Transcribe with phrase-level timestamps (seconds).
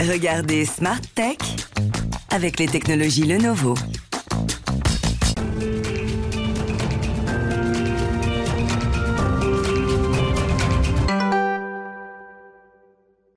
[0.00, 1.38] Regardez Smart Tech
[2.30, 3.74] avec les technologies Lenovo.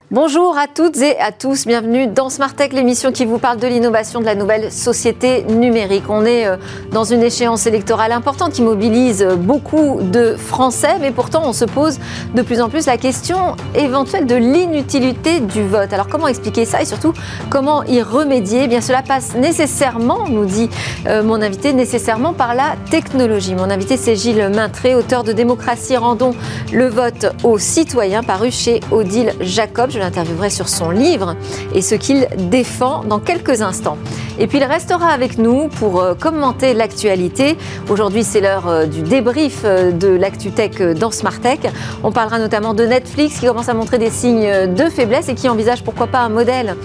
[0.09, 4.21] Bonjour à toutes et à tous, bienvenue dans Smart l'émission qui vous parle de l'innovation
[4.21, 6.05] de la nouvelle société numérique.
[6.07, 6.55] On est euh,
[6.93, 11.99] dans une échéance électorale importante qui mobilise beaucoup de Français, mais pourtant on se pose
[12.33, 15.91] de plus en plus la question éventuelle de l'inutilité du vote.
[15.91, 17.11] Alors comment expliquer ça et surtout
[17.49, 18.61] comment y remédier?
[18.63, 20.69] Eh Bien cela passe nécessairement, nous dit
[21.07, 23.55] euh, mon invité, nécessairement par la technologie.
[23.55, 26.33] Mon invité c'est Gilles Maintré, auteur de Démocratie, rendons
[26.71, 31.35] le vote aux citoyens, paru chez Odile Jacob je l'interviewerai sur son livre
[31.73, 33.97] et ce qu'il défend dans quelques instants.
[34.39, 37.57] Et puis il restera avec nous pour euh, commenter l'actualité.
[37.89, 41.71] Aujourd'hui, c'est l'heure euh, du débrief euh, de l'ActuTech dans Smartech.
[42.03, 45.49] On parlera notamment de Netflix qui commence à montrer des signes de faiblesse et qui
[45.49, 46.75] envisage pourquoi pas un modèle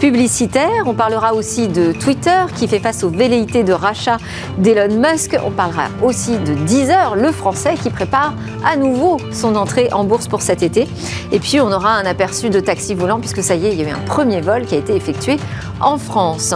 [0.00, 0.84] publicitaire.
[0.86, 4.16] On parlera aussi de Twitter qui fait face aux velléités de rachat
[4.56, 5.36] d'Elon Musk.
[5.46, 8.32] On parlera aussi de Deezer, le français qui prépare
[8.64, 10.88] à nouveau son entrée en bourse pour cet été.
[11.30, 13.84] Et puis on aura un aperçu de taxi volant, puisque ça y est, il y
[13.84, 15.36] a eu un premier vol qui a été effectué
[15.80, 16.54] en France.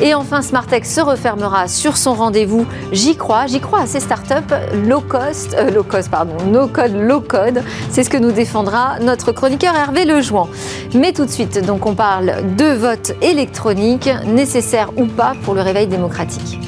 [0.00, 2.66] Et enfin, Smartech se refermera sur son rendez-vous.
[2.92, 4.54] J'y crois, j'y crois à ces startups
[4.86, 7.62] low cost, euh, low cost, pardon, no code, low code.
[7.90, 10.48] C'est ce que nous défendra notre chroniqueur Hervé Lejouan.
[10.94, 15.62] Mais tout de suite, donc, on parle de vote électronique, nécessaire ou pas pour le
[15.62, 16.58] réveil démocratique.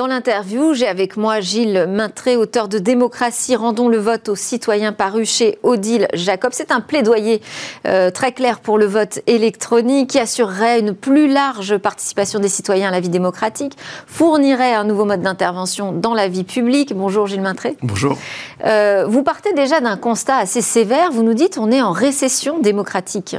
[0.00, 4.94] Dans l'interview, j'ai avec moi Gilles Maintré, auteur de Démocratie, rendons le vote aux citoyens
[4.94, 6.52] paru chez Odile Jacob.
[6.54, 7.42] C'est un plaidoyer
[7.86, 12.88] euh, très clair pour le vote électronique qui assurerait une plus large participation des citoyens
[12.88, 13.76] à la vie démocratique,
[14.06, 16.94] fournirait un nouveau mode d'intervention dans la vie publique.
[16.96, 17.76] Bonjour Gilles Maintré.
[17.82, 18.16] Bonjour.
[18.64, 21.10] Euh, vous partez déjà d'un constat assez sévère.
[21.12, 23.36] Vous nous dites on est en récession démocratique.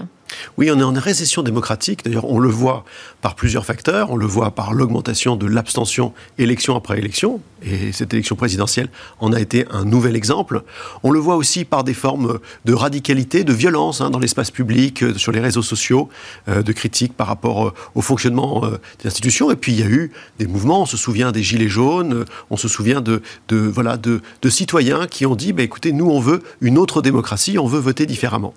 [0.57, 2.03] Oui, on est en récession démocratique.
[2.03, 2.85] D'ailleurs, on le voit
[3.21, 4.11] par plusieurs facteurs.
[4.11, 7.41] On le voit par l'augmentation de l'abstention élection après élection.
[7.63, 10.63] Et cette élection présidentielle en a été un nouvel exemple.
[11.03, 15.03] On le voit aussi par des formes de radicalité, de violence hein, dans l'espace public,
[15.03, 16.09] euh, sur les réseaux sociaux,
[16.47, 18.63] euh, de critiques par rapport euh, au fonctionnement
[18.99, 19.51] des institutions.
[19.51, 20.81] Et puis, il y a eu des mouvements.
[20.81, 22.25] On se souvient des Gilets jaunes.
[22.49, 26.41] On se souvient de, voilà, de, citoyens qui ont dit bah, écoutez, nous, on veut
[26.61, 27.59] une autre démocratie.
[27.59, 28.53] On veut voter différemment.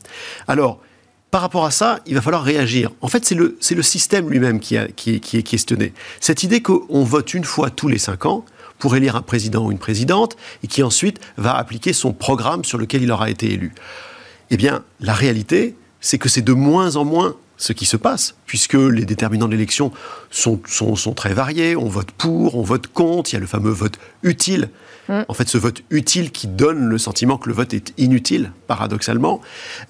[0.49, 0.81] Alors,
[1.35, 2.93] par rapport à ça, il va falloir réagir.
[3.01, 5.93] En fait, c'est le, le système lui-même qui, qui, est questionné.
[6.21, 8.45] Cette idée qu'on vote une fois tous les cinq ans
[8.79, 12.79] pour élire un président ou une présidente et qui ensuite va appliquer son programme sur
[12.79, 13.75] lequel il aura été élu.
[14.51, 18.37] Eh bien, la réalité, c'est que c'est de moins en moins ce qui se passe,
[18.47, 19.91] puisque les déterminants de l'élection
[20.31, 21.75] sont, sont, sont, très variés.
[21.75, 24.71] On vote pour, on vote contre, il y a le fameux vote utile.
[25.09, 25.23] Mm.
[25.29, 29.41] En fait, ce vote utile qui donne le sentiment que le vote est inutile, paradoxalement.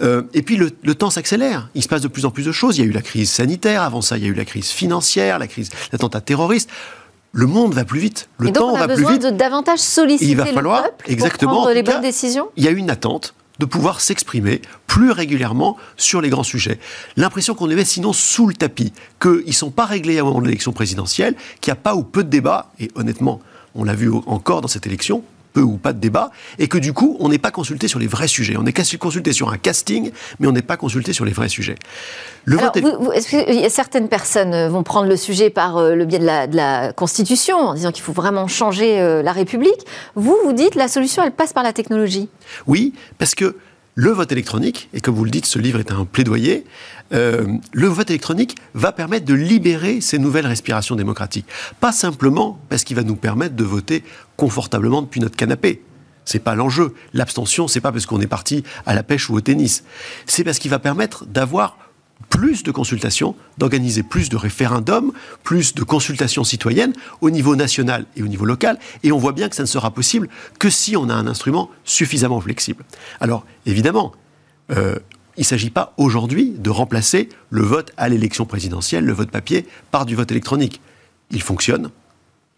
[0.01, 1.69] Euh, et puis, le, temps s'accélère.
[1.75, 2.79] Il se passe de plus en plus de choses.
[2.79, 4.69] Il y a eu la crise sanitaire, avant ça, il y a eu la crise
[4.69, 6.71] financière, la crise, l'attentat terroriste
[7.37, 9.05] le monde va plus vite, le temps va plus vite.
[9.05, 11.83] On a besoin de davantage solliciter il va falloir, le peuple exactement, pour prendre les
[11.83, 12.49] bonnes décisions.
[12.57, 16.79] Il y a une attente de pouvoir s'exprimer plus régulièrement sur les grands sujets.
[17.17, 20.73] L'impression qu'on met sinon sous le tapis, qu'ils ne sont pas réglés moment de l'élection
[20.73, 23.41] présidentielle, qu'il n'y a pas ou peu de débats, et honnêtement,
[23.75, 25.23] on l'a vu encore dans cette élection,
[25.55, 28.09] peu ou pas de débat, et que du coup, on n'est pas consulté sur les
[28.09, 28.57] vrais sujets.
[28.59, 31.77] On est consulté sur un casting, mais on n'est pas consulté sur les vrais sujets.
[32.45, 32.75] Le Alors,
[33.69, 37.57] certaines personnes vont prendre le sujet par euh, le biais de la, de la Constitution,
[37.57, 39.87] en disant qu'il faut vraiment changer euh, la République.
[40.17, 42.29] Vous, vous dites la solution, elle passe par la technologie.
[42.67, 43.57] Oui, parce que
[43.94, 46.65] le vote électronique, et comme vous le dites, ce livre est un plaidoyer,
[47.12, 51.47] euh, le vote électronique va permettre de libérer ces nouvelles respirations démocratiques.
[51.81, 54.03] Pas simplement parce qu'il va nous permettre de voter
[54.37, 55.83] confortablement depuis notre canapé.
[56.25, 56.94] C'est pas l'enjeu.
[57.12, 59.84] L'abstention, c'est pas parce qu'on est parti à la pêche ou au tennis.
[60.27, 61.78] C'est parce qu'il va permettre d'avoir
[62.31, 65.12] plus de consultations, d'organiser plus de référendums,
[65.43, 68.79] plus de consultations citoyennes au niveau national et au niveau local.
[69.03, 71.71] Et on voit bien que ça ne sera possible que si on a un instrument
[71.84, 72.84] suffisamment flexible.
[73.21, 74.13] Alors, évidemment,
[74.71, 74.97] euh,
[75.37, 79.66] il ne s'agit pas aujourd'hui de remplacer le vote à l'élection présidentielle, le vote papier,
[79.91, 80.81] par du vote électronique.
[81.31, 81.91] Il fonctionne,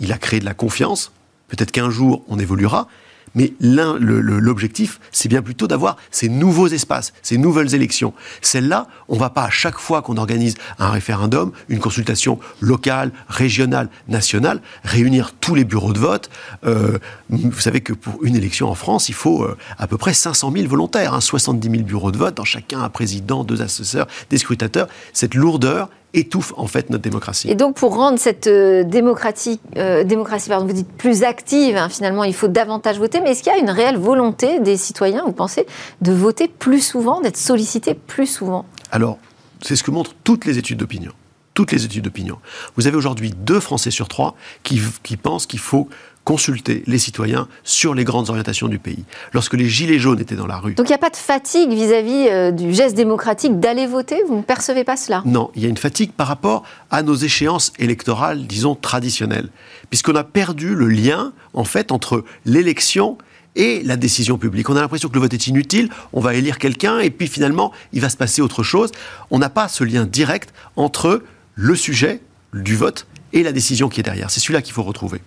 [0.00, 1.12] il a créé de la confiance,
[1.49, 2.88] peut-être qu'un jour on évoluera,
[3.37, 8.12] mais l'objectif, c'est bien plutôt d'avoir ces nouveaux espaces, ces nouvelles élections.
[8.41, 13.12] Celles-là, on ne va pas à chaque fois qu'on organise un référendum, une consultation locale,
[13.29, 16.31] régionale, nationale, réunir tous les bureaux de vote.
[16.65, 16.99] Euh,
[17.29, 20.50] vous savez que pour une élection en France, il faut euh, à peu près 500
[20.53, 24.38] 000 volontaires, 70 hein, 000 bureaux de vote, dans chacun un président, deux assesseurs, des
[24.38, 24.88] scrutateurs.
[25.12, 27.50] Cette lourdeur étouffe en fait notre démocratie.
[27.50, 31.88] Et donc pour rendre cette euh, démocratie, euh, démocratie pardon, vous dites plus active, hein,
[31.88, 35.22] finalement il faut davantage voter, mais est-ce qu'il y a une réelle volonté des citoyens,
[35.24, 35.66] vous pensez,
[36.00, 38.64] de voter plus souvent, d'être sollicités plus souvent?
[38.90, 39.18] Alors,
[39.62, 41.12] c'est ce que montrent toutes les études d'opinion
[41.54, 42.36] toutes les études d'opinion.
[42.76, 45.88] Vous avez aujourd'hui deux Français sur trois qui, qui pensent qu'il faut
[46.26, 49.05] consulter les citoyens sur les grandes orientations du pays.
[49.32, 50.75] Lorsque les gilets jaunes étaient dans la rue.
[50.75, 54.25] Donc il n'y a pas de fatigue vis-à-vis euh, du geste démocratique d'aller voter?
[54.26, 55.23] Vous ne percevez pas cela?
[55.25, 59.50] Non, il y a une fatigue par rapport à nos échéances électorales, disons, traditionnelles.
[59.88, 63.19] Puisqu'on a perdu le lien, en fait, entre l'élection
[63.55, 64.69] et la décision publique.
[64.69, 67.70] On a l'impression que le vote est inutile, on va élire quelqu'un et puis finalement,
[67.93, 68.90] il va se passer autre chose.
[69.31, 71.23] On n'a pas ce lien direct entre
[71.55, 72.20] le sujet
[72.52, 74.28] du vote et la décision qui est derrière.
[74.32, 75.20] C'est celui-là qu'il faut retrouver.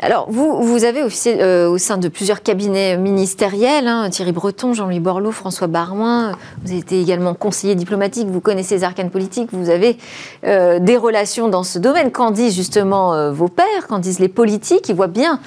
[0.00, 4.74] Alors, vous, vous avez officié euh, au sein de plusieurs cabinets ministériels, hein, Thierry Breton,
[4.74, 6.32] Jean-Louis Borloo, François Barouin.
[6.62, 9.96] Vous avez été également conseiller diplomatique, vous connaissez les arcanes politiques, vous avez
[10.44, 12.10] euh, des relations dans ce domaine.
[12.10, 14.88] Qu'en disent justement euh, vos pairs, qu'en disent les politiques?
[14.88, 15.40] Ils voient bien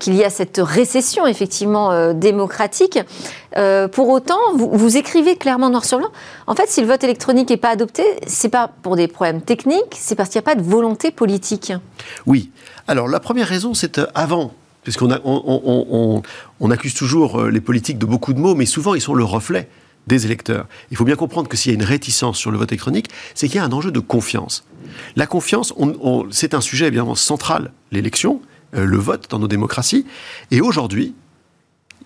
[0.00, 2.98] qu'il y a cette récession, effectivement, démocratique.
[3.92, 6.10] pour autant, vous, vous, écrivez clairement noir sur blanc.
[6.46, 9.96] En fait, si le vote électronique n'est pas adopté, c'est pas pour des problèmes techniques,
[9.96, 11.72] c'est parce qu'il n'y a pas de volonté politique.
[12.26, 12.50] Oui.
[12.88, 15.10] Alors la première raison, c'est euh, avant puisqu'on
[16.60, 19.24] on, accuse toujours euh, les politiques de beaucoup de mots, mais souvent ils sont le
[19.24, 19.68] reflet
[20.06, 20.66] des électeurs.
[20.90, 23.48] Il faut bien comprendre que s'il y a une réticence sur le vote électronique, c'est
[23.48, 24.64] qu'il y a un enjeu de confiance.
[25.14, 25.74] La confiance,
[26.30, 28.40] c'est un sujet évidemment central, l'élection,
[28.74, 30.06] euh, le vote dans nos démocraties.
[30.50, 31.14] Et aujourd'hui,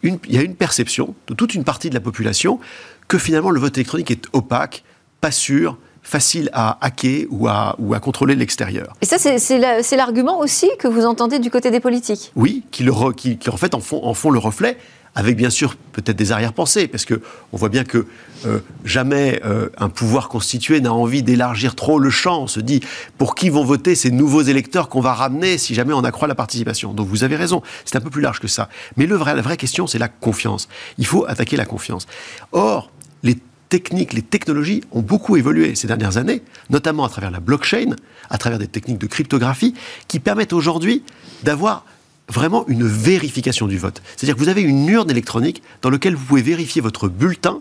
[0.03, 2.59] il y a une perception de toute une partie de la population
[3.07, 4.83] que finalement le vote électronique est opaque,
[5.21, 5.79] pas sûr,
[6.13, 8.95] facile à hacker ou à, ou à contrôler l'extérieur.
[9.01, 12.93] Et ça, c'est l'argument aussi que vous entendez du côté des politiques Oui, qui, le,
[13.15, 14.77] qui, en fait en font, en font le reflet
[15.15, 17.21] avec bien sûr peut-être des arrière-pensées, parce que
[17.53, 18.07] on voit bien que
[18.47, 22.43] euh, jamais euh, un pouvoir constitué n'a envie d'élargir trop le champ.
[22.43, 22.81] On se dit
[23.19, 26.35] pour qui vont voter ces nouveaux électeurs qu'on va ramener si jamais on accroît la
[26.35, 26.95] participation?
[26.95, 28.69] Donc vous avez raison, c'est un peu plus large que ça.
[28.97, 30.69] Mais le vrai, la vraie question, c'est la confiance.
[30.99, 32.07] Il faut attaquer la confiance.
[32.53, 32.91] Or,
[33.23, 33.37] les
[33.73, 37.97] techniques, les technologies ont beaucoup évolué ces dernières années, notamment à travers la blockchain,
[38.29, 39.73] à travers des techniques de cryptographie,
[40.09, 41.03] qui permettent aujourd'hui
[41.43, 41.87] d'avoir
[42.29, 44.03] vraiment une vérification du vote.
[44.15, 47.61] C'est-à-dire que vous avez une urne électronique dans laquelle vous pouvez vérifier votre bulletin,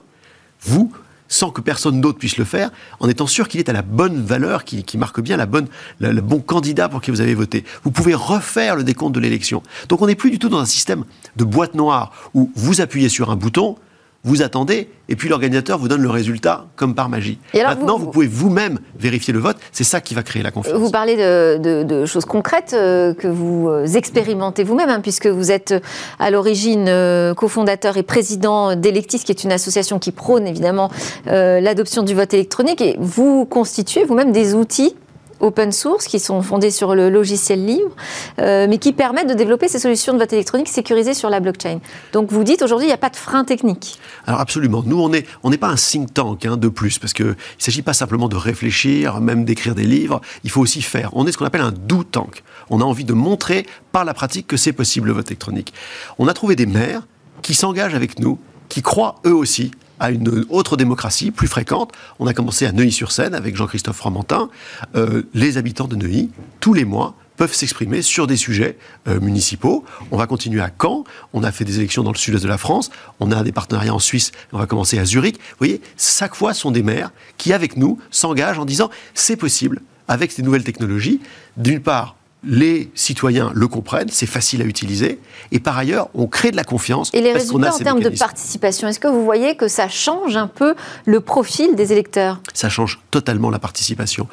[0.63, 0.91] vous,
[1.29, 4.21] sans que personne d'autre puisse le faire, en étant sûr qu'il est à la bonne
[4.21, 7.63] valeur, qui, marque bien le bon candidat pour qui vous avez voté.
[7.85, 9.63] Vous pouvez refaire le décompte de l'élection.
[9.87, 11.05] Donc on n'est plus du tout dans un système
[11.37, 13.77] de boîte noire où vous appuyez sur un bouton,
[14.23, 17.39] vous attendez, et puis l'organisateur vous donne le résultat comme par magie.
[17.55, 20.77] Maintenant, vous, pouvez vous-même vérifier le vote, c'est ça qui va créer la confiance.
[20.77, 25.71] Vous parlez de, choses concrètes euh, que vous euh, expérimentez vous-même, hein, puisque vous êtes
[25.71, 25.79] euh,
[26.19, 26.91] à l'origine
[27.35, 30.89] cofondateur et président d'Electis, qui est une association qui prône évidemment
[31.25, 34.95] l'adoption du vote électronique, et vous constituez vous-même des outils
[35.41, 37.91] open source qui sont fondés sur le logiciel libre,
[38.39, 41.79] euh, mais qui permettent de développer ces solutions de vote électronique sécurisées sur la blockchain.
[42.13, 43.99] Donc vous dites aujourd'hui il n'y a pas de frein technique.
[44.25, 44.83] Alors absolument.
[44.85, 47.63] Nous on n'est on n'est pas un think tank hein, de plus parce que il
[47.63, 50.21] s'agit pas simplement de réfléchir, même d'écrire des livres.
[50.43, 51.09] Il faut aussi faire.
[51.13, 52.43] On est ce qu'on appelle un do tank.
[52.69, 55.73] On a envie de montrer par la pratique que c'est possible le vote électronique.
[56.19, 57.01] On a trouvé des maires
[57.41, 58.39] qui s'engagent avec nous,
[58.69, 61.93] qui croient eux aussi à une autre démocratie plus fréquente.
[62.19, 64.49] On a commencé à Neuilly-sur-Seine avec Jean-Christophe Fromentin.
[64.95, 68.77] Euh, les habitants de Neuilly, tous les mois, peuvent s'exprimer sur des sujets
[69.07, 69.85] euh, municipaux.
[70.09, 72.57] On va continuer à Caen, on a fait des élections dans le sud-est de la
[72.57, 72.89] France,
[73.19, 75.37] on a des partenariats en Suisse, on va commencer à Zurich.
[75.37, 79.37] Vous voyez, chaque fois, ce sont des maires qui, avec nous, s'engagent en disant c'est
[79.37, 81.21] possible, avec ces nouvelles technologies,
[81.57, 85.19] d'une part, les citoyens le comprennent, c'est facile à utiliser,
[85.51, 87.09] et par ailleurs, on crée de la confiance.
[87.13, 90.47] Et les résultats en termes de participation, est-ce que vous voyez que ça change un
[90.47, 92.41] peu le profil des électeurs?
[92.53, 94.27] Ça change totalement la participation.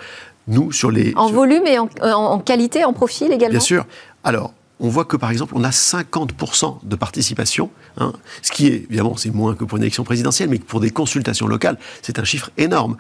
[0.47, 1.13] Nous, sur les...
[1.17, 3.51] En volume et en, en, qualité, en profil également?
[3.51, 3.87] Bien sûr.
[4.25, 8.85] Alors, on voit que par exemple, on a 50% de participation, hein, ce qui est
[8.89, 12.25] évidemment c'est moins que pour une élection présidentielle, mais pour des consultations locales, c'est un
[12.25, 12.97] chiffre énorme.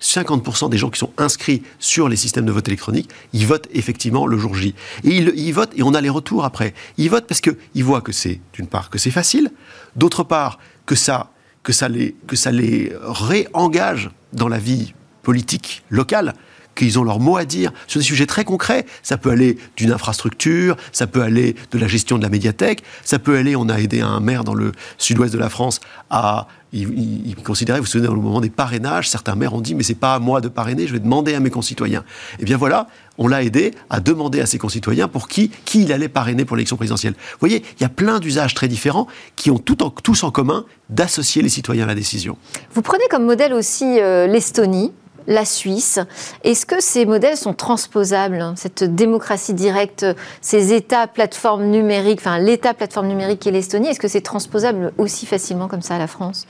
[0.00, 0.68] 50% hein.
[0.68, 4.38] des gens qui sont inscrits sur les systèmes de vote électronique, ils votent effectivement le
[4.38, 4.74] jour J.
[5.04, 6.74] Et ils, votent et on a les retours après.
[6.96, 9.50] Ils votent parce qu'ils voient que c'est d'une part que c'est facile,
[9.96, 11.30] d'autre part que ça
[11.62, 16.34] que ça les que ça les réengage dans la vie politique locale
[16.78, 18.86] qu'ils ont leur mot à dire sur des sujets très concrets.
[19.02, 23.18] Ça peut aller d'une infrastructure, ça peut aller de la gestion de la médiathèque, ça
[23.18, 27.34] peut aller, on a aidé un maire dans le sud-ouest de la France à il,
[27.36, 30.14] considérait, vous vous souvenez, le moment des parrainages, certains maires ont dit mais c'est pas
[30.14, 32.04] à moi de parrainer, je vais demander à mes concitoyens.
[32.40, 35.92] Eh bien voilà, on l'a aidé à demander à ses concitoyens pour qui, qui il
[35.92, 37.14] allait parrainer pour l'élection présidentielle.
[37.14, 41.40] Vous voyez, il y a plein d'usages très différents qui ont tous en commun d'associer
[41.40, 42.36] les citoyens à la décision.
[42.74, 44.92] Vous prenez comme modèle aussi euh, l'Estonie,
[45.28, 46.00] la Suisse.
[46.42, 50.04] Est-ce que ces modèles sont transposables, hein, cette démocratie directe,
[50.40, 55.26] ces États plateformes numériques, enfin l'État plateforme numérique et l'Estonie, est-ce que c'est transposable aussi
[55.26, 56.46] facilement comme ça à la France?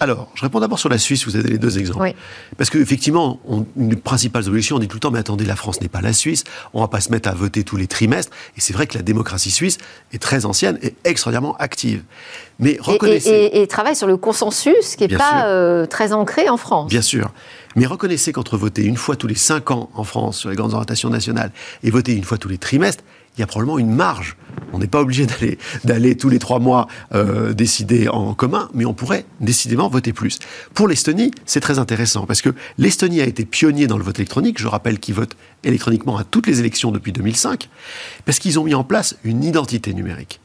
[0.00, 2.14] Alors, je réponds d'abord sur la Suisse, vous avez les deux exemples.
[2.56, 3.40] Parce qu'effectivement,
[3.76, 6.00] une des principales objections, on dit tout le temps, mais attendez, la France n'est pas
[6.00, 8.32] la Suisse, on ne va pas se mettre à voter tous les trimestres.
[8.56, 9.78] Et c'est vrai que la démocratie suisse
[10.12, 12.02] est très ancienne et extraordinairement active.
[12.58, 13.50] Mais reconnaissez...
[13.52, 16.90] Et, travaille sur le consensus, qui n'est pas euh, très ancré en France.
[16.90, 17.32] Bien sûr.
[17.76, 20.72] Mais reconnaissez qu'entre voter une fois tous les cinq ans en France sur les grandes
[20.72, 21.52] orientations nationales
[21.82, 23.04] et voter une fois tous les trimestres,
[23.38, 24.36] il y a probablement une marge.
[24.72, 28.84] On n'est pas obligé d'aller, d'aller tous les trois mois euh, décider en commun, mais
[28.84, 30.38] on pourrait décidément voter plus.
[30.74, 34.60] Pour l'Estonie, c'est très intéressant parce que l'Estonie a été pionnier dans le vote électronique.
[34.60, 37.68] Je rappelle qu'ils votent électroniquement à toutes les élections depuis 2005
[38.24, 40.40] parce qu'ils ont mis en place une identité numérique.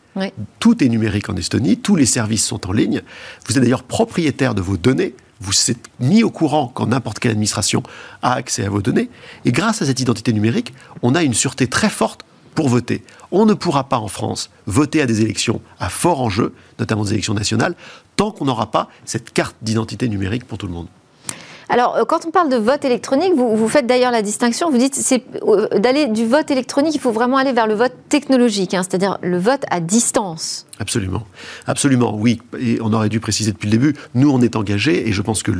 [0.60, 3.02] Tout est numérique en Estonie, tous les services sont en ligne.
[3.48, 5.16] Vous êtes d'ailleurs propriétaire de vos données.
[5.42, 7.82] Vous êtes mis au courant quand n'importe quelle administration
[8.22, 9.10] a accès à vos données.
[9.44, 13.04] Et grâce à cette identité numérique, on a une sûreté très forte pour voter.
[13.32, 17.14] On ne pourra pas en France voter à des élections à fort enjeu, notamment des
[17.14, 17.76] élections nationales,
[18.16, 20.88] tant qu'on n'aura pas cette carte d'identité numérique pour tout le monde.
[21.70, 24.96] Alors, euh, quand on parle de vote électronique, vous, faites d'ailleurs la distinction, vous dites
[24.96, 28.84] c'est euh, d'aller du vote électronique, il faut vraiment aller vers le vote technologique, hein,
[28.84, 30.66] c'est-à-dire le vote à distance.
[30.80, 31.24] Absolument,
[31.66, 32.42] absolument, oui.
[32.60, 35.42] Et on aurait dû préciser depuis le début, nous on est engagés, et je pense
[35.42, 35.52] que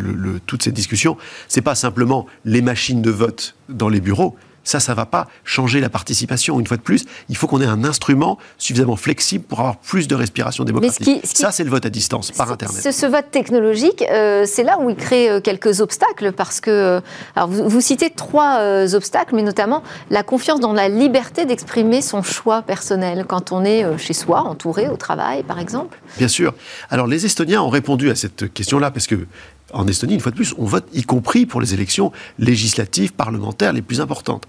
[0.46, 4.94] toute cette discussion, c'est pas simplement les machines de vote dans les bureaux, ça, ça
[4.94, 6.60] ne va pas changer la participation.
[6.60, 10.08] Une fois de plus, il faut qu'on ait un instrument suffisamment flexible pour avoir plus
[10.08, 11.22] de respiration démocratique.
[11.26, 12.92] Ça, c'est le vote à distance, par Internet.
[12.92, 16.72] Ce, vote technologique, euh, c'est là où il crée euh, quelques obstacles, parce que...
[16.72, 17.02] Euh,
[17.36, 18.60] alors, vous, citez trois
[18.94, 23.86] obstacles, mais notamment la confiance dans la liberté d'exprimer son choix personnel quand on est
[23.98, 26.00] chez soi, entouré au travail, par exemple.
[26.18, 26.54] Bien sûr.
[26.90, 29.28] Alors, les Estoniens ont répondu à cette question-là, parce que
[29.74, 33.74] en Estonie, une fois de plus, on vote y compris pour les élections législatives, parlementaires
[33.74, 34.48] les plus importantes.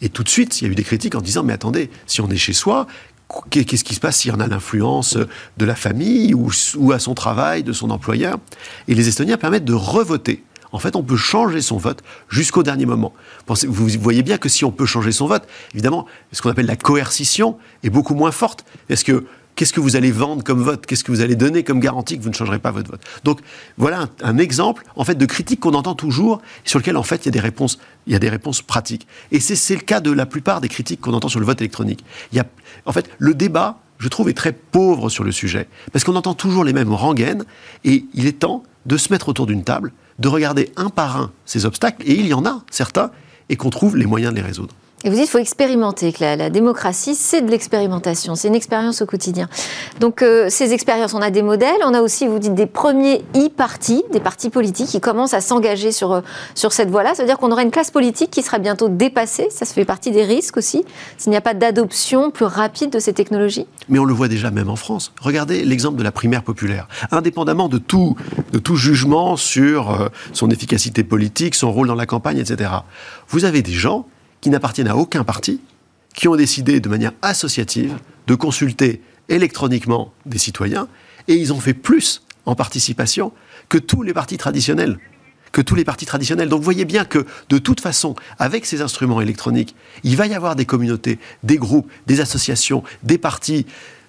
[0.00, 2.20] Et tout de suite, il y a eu des critiques en disant, mais attendez, si
[2.20, 2.86] on est chez soi,
[3.50, 5.16] qu'est-ce qui se passe s'il y en a l'influence
[5.56, 8.38] de la famille ou, à son travail, de son employeur?
[8.88, 10.42] Et les Estoniens permettent de revoter.
[10.72, 13.12] En fait, on peut changer son vote jusqu'au dernier moment.
[13.48, 16.76] Vous voyez bien que si on peut changer son vote, évidemment, ce qu'on appelle la
[16.76, 18.64] coercition est beaucoup moins forte.
[18.88, 19.26] Est-ce que
[19.60, 20.86] Qu'est-ce que vous allez vendre comme vote?
[20.86, 23.02] Qu'est-ce que vous allez donner comme garantie que vous ne changerez pas votre vote?
[23.24, 23.40] Donc
[23.76, 27.26] voilà un, exemple en fait de critique qu'on entend toujours sur lequel en fait il
[27.26, 29.06] y a des réponses, il y a des réponses pratiques.
[29.32, 32.02] Et c'est le cas de la plupart des critiques qu'on entend sur le vote électronique.
[32.32, 32.46] Il y a,
[32.86, 36.32] en fait le débat, je trouve, est très pauvre sur le sujet parce qu'on entend
[36.32, 37.44] toujours les mêmes rengaines
[37.84, 41.32] et il est temps de se mettre autour d'une table, de regarder un par un
[41.44, 43.10] ces obstacles et il y en a certains
[43.50, 44.74] et qu'on trouve les moyens de les résoudre.
[45.02, 49.00] Et vous dites qu'il faut expérimenter, que la, démocratie, c'est de l'expérimentation, c'est une expérience
[49.00, 49.48] au quotidien.
[49.98, 53.24] Donc euh, ces expériences, on a des modèles, on a aussi, vous dites, des premiers
[53.34, 56.20] e-partis, des partis politiques qui commencent à s'engager sur, euh,
[56.54, 57.14] sur cette voie-là.
[57.14, 60.10] Ça veut dire qu'on aura une classe politique qui sera bientôt dépassée, ça fait partie
[60.10, 60.84] des risques aussi,
[61.16, 63.66] s'il n'y a pas d'adoption plus rapide de ces technologies.
[63.88, 65.14] Mais on le voit déjà même en France.
[65.22, 66.88] Regardez l'exemple de la primaire populaire.
[67.10, 68.16] Indépendamment de tout,
[68.52, 72.70] de tout jugement sur euh, son efficacité politique, son rôle dans la campagne, etc.
[73.28, 74.04] Vous avez des gens
[74.40, 75.60] qui n'appartiennent à aucun parti,
[76.14, 80.88] qui ont décidé de manière associative de consulter électroniquement des citoyens,
[81.28, 83.32] et ils ont fait plus en participation
[83.68, 84.98] que tous les partis traditionnels.
[85.52, 86.48] Que tous les partis traditionnels.
[86.48, 90.34] Donc vous voyez bien que de toute façon, avec ces instruments électroniques, il va y
[90.34, 93.66] avoir des communautés, des groupes, des associations, des partis,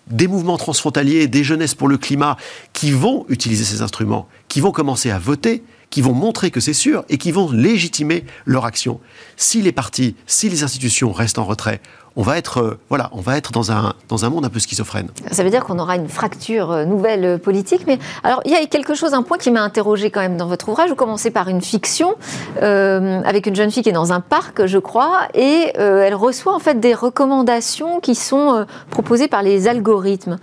[0.08, 2.38] des mouvements transfrontaliers, des jeunesses pour le climat,
[2.74, 6.74] qui vont utiliser ces instruments, qui vont commencer à voter, qui vont montrer que c'est
[6.74, 9.00] sûr et qui vont légitimer leur action.
[9.38, 11.82] Si les partis, si les institutions restent en retrait,
[12.16, 14.60] on va être, euh, voilà, on va être dans un, dans un monde un peu
[14.60, 15.08] schizophrène.
[15.32, 17.84] Ça veut dire qu'on aura une fracture euh, nouvelle euh, politique.
[17.88, 20.48] Mais alors, il y a quelque chose, un point qui m'a interrogé quand même dans
[20.48, 20.90] votre ouvrage.
[20.90, 22.16] Vous commencez par une fiction
[22.62, 26.60] avec une jeune fille qui est dans un parc, je crois, et elle reçoit en
[26.60, 30.38] fait des recommandations qui sont proposées par les algorithmes.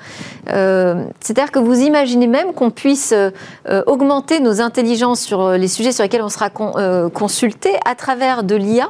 [0.47, 3.15] C'est-à-dire que vous imaginez même qu'on puisse
[3.87, 8.89] augmenter nos intelligences sur les sujets sur lesquels on sera consulté à travers de l'IA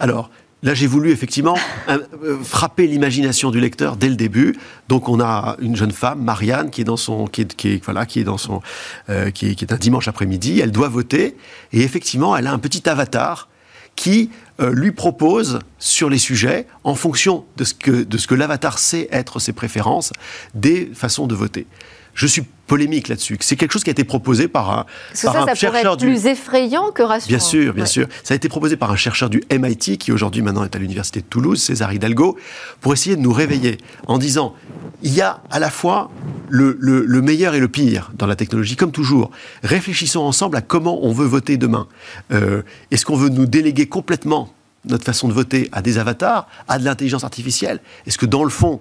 [0.00, 0.30] alors,
[0.62, 1.56] Là, j'ai voulu effectivement
[1.88, 1.98] euh,
[2.42, 4.58] frapper l'imagination du lecteur dès le début.
[4.88, 8.20] Donc, on a une jeune femme, Marianne, qui est dans son, qui est, voilà, qui
[8.20, 8.60] est dans son,
[9.08, 10.60] euh, qui, est, un dimanche après-midi.
[10.60, 11.36] Elle doit voter
[11.72, 13.48] et effectivement, elle a un petit avatar
[13.96, 18.34] qui euh, lui propose sur les sujets, en fonction de ce que, de ce que
[18.34, 20.12] l'avatar sait être ses préférences,
[20.54, 21.66] des façons de voter.
[22.14, 23.36] Je suis polémique là-dessus.
[23.40, 24.86] C'est quelque chose qui a été proposé par un,
[25.24, 27.28] par un ça chercheur être plus effrayant que rassurant.
[27.28, 28.06] Bien sûr, bien sûr.
[28.22, 31.20] Ça a été proposé par un chercheur du MIT qui aujourd'hui maintenant est à l'université
[31.20, 32.38] de Toulouse, César Hidalgo,
[32.80, 34.54] pour essayer de nous réveiller en disant
[35.02, 36.10] il y a à la fois
[36.48, 39.30] le, le, meilleur et le pire dans la technologie, comme toujours.
[39.62, 41.88] Réfléchissons ensemble à comment on veut voter demain.
[42.32, 44.52] Euh, est-ce qu'on veut nous déléguer complètement
[44.84, 47.80] notre façon de voter à des avatars, à de l'intelligence artificielle?
[48.06, 48.80] Est-ce que dans le fond,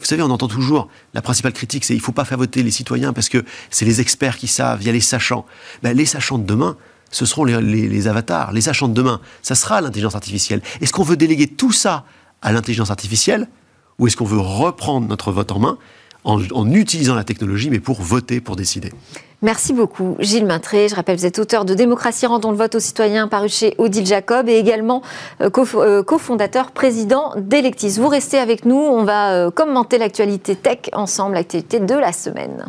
[0.00, 2.62] vous savez, on entend toujours, la principale critique, c'est il ne faut pas faire voter
[2.62, 5.44] les citoyens parce que c'est les experts qui savent, il y a les sachants.
[5.82, 6.76] Ben, les sachants de demain,
[7.10, 8.52] ce seront les, avatars.
[8.52, 10.62] Les sachants de demain, ça sera l'intelligence artificielle.
[10.80, 12.04] Est-ce qu'on veut déléguer tout ça
[12.42, 13.48] à l'intelligence artificielle
[13.98, 15.78] ou est-ce qu'on veut reprendre notre vote en main
[16.24, 18.90] en, utilisant la technologie, mais pour voter, pour décider.
[19.40, 20.88] Merci beaucoup, Gilles Maintré.
[20.88, 24.04] Je rappelle, vous êtes auteur de Démocratie rendons le vote aux citoyens, paru chez Odile
[24.04, 25.00] Jacob, et également
[25.40, 27.98] euh, euh, cofondateur, président d'Electis.
[27.98, 32.66] Vous restez avec nous, on va euh, commenter l'actualité tech ensemble, l'actualité de la semaine.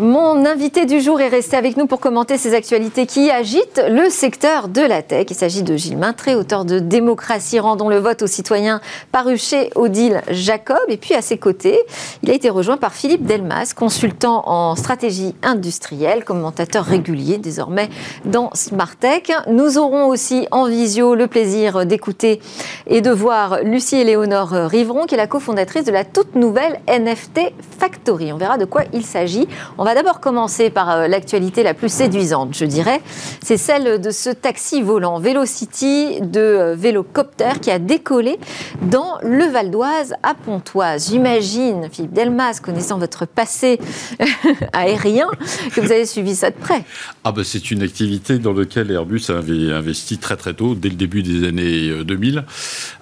[0.00, 4.10] Mon invité du jour est resté avec nous pour commenter ces actualités qui agitent le
[4.10, 5.26] secteur de la tech.
[5.30, 9.70] Il s'agit de Gilles Maintré, auteur de Démocratie, rendons le vote aux citoyens, paru chez
[9.74, 10.78] Odile Jacob.
[10.86, 11.80] Et puis à ses côtés,
[12.22, 17.88] il a été rejoint par Philippe Delmas, consultant en stratégie industrielle, commentateur régulier désormais
[18.24, 19.32] dans Smartech.
[19.48, 22.40] Nous aurons aussi en visio le plaisir d'écouter
[22.86, 27.52] et de voir Lucie Éléonore Rivron, qui est la cofondatrice de la toute nouvelle NFT
[27.80, 28.32] Factory.
[28.32, 29.48] On verra de quoi il s'agit.
[29.88, 33.00] Va d'abord commencer par euh, l'actualité la plus séduisante, je dirais.
[33.42, 38.36] C'est celle de ce taxi volant Velocity de euh, Vélocopter qui a décollé
[38.82, 41.08] dans le Val d'Oise à Pontoise.
[41.08, 43.80] J'imagine, Philippe Delmas, connaissant votre passé
[44.74, 45.28] aérien,
[45.74, 46.84] que vous avez suivi ça de près.
[47.24, 50.96] Ah ben c'est une activité dans laquelle Airbus avait investi très très tôt, dès le
[50.96, 52.42] début des années 2000, euh,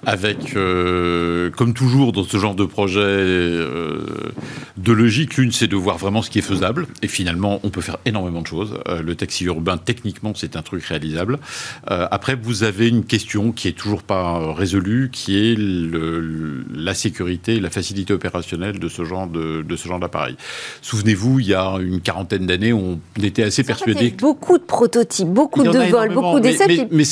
[0.05, 0.53] avec,
[1.57, 3.01] comme toujours dans ce genre de projet,
[4.77, 5.35] deux logiques.
[5.35, 8.41] L'une, c'est de voir vraiment ce qui est faisable et finalement, on peut faire énormément
[8.41, 8.79] de choses.
[8.87, 11.39] Euh, le taxi urbain, techniquement, c'est un truc réalisable.
[11.91, 16.93] Euh, après, vous avez une question qui est toujours pas résolue, qui est le, la
[16.93, 20.35] sécurité, la facilité opérationnelle de ce genre de, de ce genre d'appareil.
[20.81, 24.13] Souvenez-vous, il y a une quarantaine d'années, on était assez persuadé.
[24.17, 26.87] Beaucoup de prototypes, beaucoup de vols, beaucoup d'essais.
[26.91, 27.03] Mais,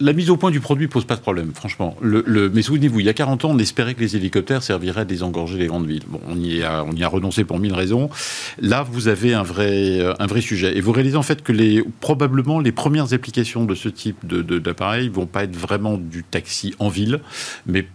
[0.00, 1.96] la, mise au point du produit pose pas de problème, franchement.
[2.00, 5.04] Le, mais souvenez-vous, il y a 40 ans, on espérait que les hélicoptères serviraient à
[5.04, 6.04] désengorger les grandes villes.
[6.06, 8.10] Bon, on y a, on y a renoncé pour mille raisons.
[8.60, 10.76] Là, vous avez un vrai, euh, un vrai sujet.
[10.76, 15.08] Et vous réalisez en fait que les, probablement les premières applications de ce type d'appareil
[15.08, 17.20] de, vont pas être vraiment du taxi en ville,
[17.66, 17.86] mais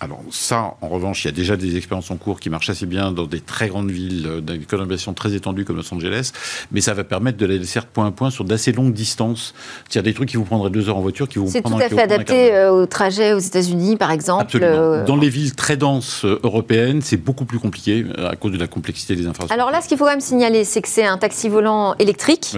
[0.00, 2.86] alors ça, en revanche, il y a déjà des expériences en cours qui marchent assez
[2.86, 6.32] bien dans des très grandes villes, euh, conurbations très étendues comme Los Angeles,
[6.72, 9.54] mais ça va permettre de la dessert point à point sur d'assez longues distances.
[9.88, 11.88] C'est-à-dire des trucs qui vous prendraient deux heures en voiture, qui vous C'est tout à
[11.88, 14.42] fait adapté euh, au trajet aux États-Unis, par exemple.
[14.42, 14.70] Absolument.
[14.70, 18.66] Euh, dans les villes très denses européennes, c'est beaucoup plus compliqué à cause de la
[18.66, 19.54] complexité des infrastructures.
[19.54, 22.54] Alors là, ce qu'il faut quand même signaler, c'est que c'est un taxi volant électrique,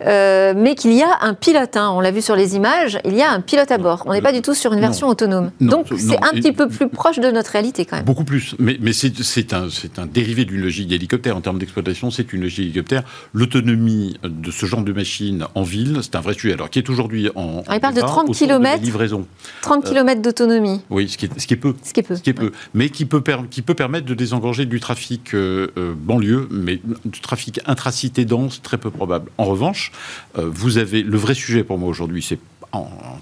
[0.00, 1.76] mais qu'il y a un pilote.
[1.76, 1.92] Hein.
[1.94, 4.02] on l'a vu sur les images, il y a un pilote à bord.
[4.06, 5.50] On n'est pas du tout sur une version autonome.
[5.60, 8.04] Donc c'est un petit peu plus proche de notre réalité quand même.
[8.04, 8.54] Beaucoup plus.
[8.58, 11.36] Mais, mais c'est un, un, dérivé d'une logique d'hélicoptère.
[11.36, 13.02] En termes d'exploitation, c'est une logique d'hélicoptère.
[13.32, 16.54] L'autonomie de ce genre de machine en ville, c'est un vrai sujet.
[16.54, 17.62] Alors, qui est aujourd'hui en.
[17.62, 18.82] parle de 30 km.
[18.82, 19.26] livraison.
[19.62, 20.80] 30 km d'autonomie.
[20.90, 21.74] Oui, ce qui, est, ce qui est peu.
[21.82, 22.16] Ce qui est peu.
[22.16, 22.52] Ce qui est peu.
[22.74, 27.20] Mais qui peut, qui peut permettre de désengorger du trafic euh, euh, banlieue, mais du
[27.20, 29.30] trafic intracité dense, très peu probable.
[29.38, 29.92] En revanche,
[30.38, 31.02] euh, vous avez.
[31.02, 32.38] Le vrai sujet pour moi aujourd'hui, c'est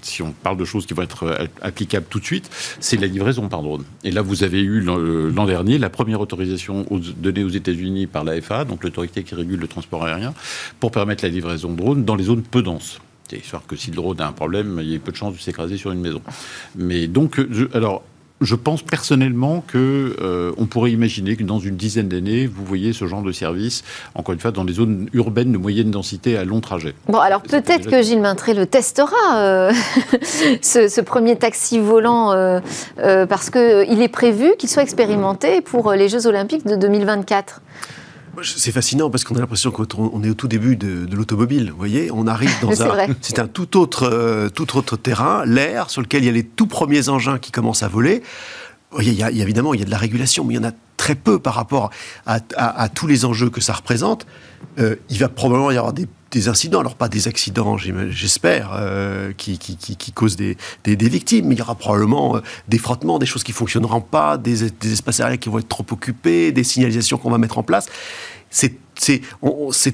[0.01, 3.07] si on parle de choses qui vont être euh, applicables tout de suite, c'est la
[3.07, 3.83] livraison par drone.
[4.03, 6.85] Et là, vous avez eu euh, l'an dernier la première autorisation
[7.17, 10.33] donnée aux États-Unis par la FAA, donc l'autorité qui régule le transport aérien,
[10.79, 12.99] pour permettre la livraison de drones dans les zones peu denses.
[13.31, 15.39] Histoire que si le drone a un problème, il y a peu de chances de
[15.39, 16.21] s'écraser sur une maison.
[16.75, 17.39] Mais donc,
[17.73, 18.03] alors,
[18.41, 22.91] je pense personnellement que euh, on pourrait imaginer que dans une dizaine d'années, vous voyez
[22.91, 23.83] ce genre de service,
[24.15, 26.95] encore une fois, dans les zones urbaines de moyenne densité à long trajet.
[27.07, 29.71] Bon, alors peut-être que Gilles Maintré le testera, euh,
[30.61, 32.59] ce, premier taxi volant, euh,
[32.97, 37.61] parce qu'il est prévu qu'il soit expérimenté pour les Jeux Olympiques de 2024.
[38.43, 41.71] C'est fascinant parce qu'on a l'impression qu'on est au tout début de, l'automobile.
[41.71, 45.89] Vous voyez, on arrive dans un, c'est un tout autre, euh, tout autre terrain, l'air
[45.89, 48.23] sur lequel il y a les tout premiers engins qui commencent à voler.
[48.99, 50.73] Il y, a, évidemment, il y a de la régulation, mais il y en a
[50.97, 51.91] très peu par rapport
[52.25, 54.25] à, tous les enjeux que ça représente.
[54.79, 59.33] Euh, il va probablement y avoir des des incidents, alors pas des accidents, j'espère, euh,
[59.37, 63.43] qui, qui, causent des, victimes, mais il y aura probablement euh, des frottements, des choses
[63.43, 67.37] qui fonctionneront pas, des, espaces aériens qui vont être trop occupés, des signalisations qu'on va
[67.37, 67.87] mettre en place.
[68.49, 68.71] C'est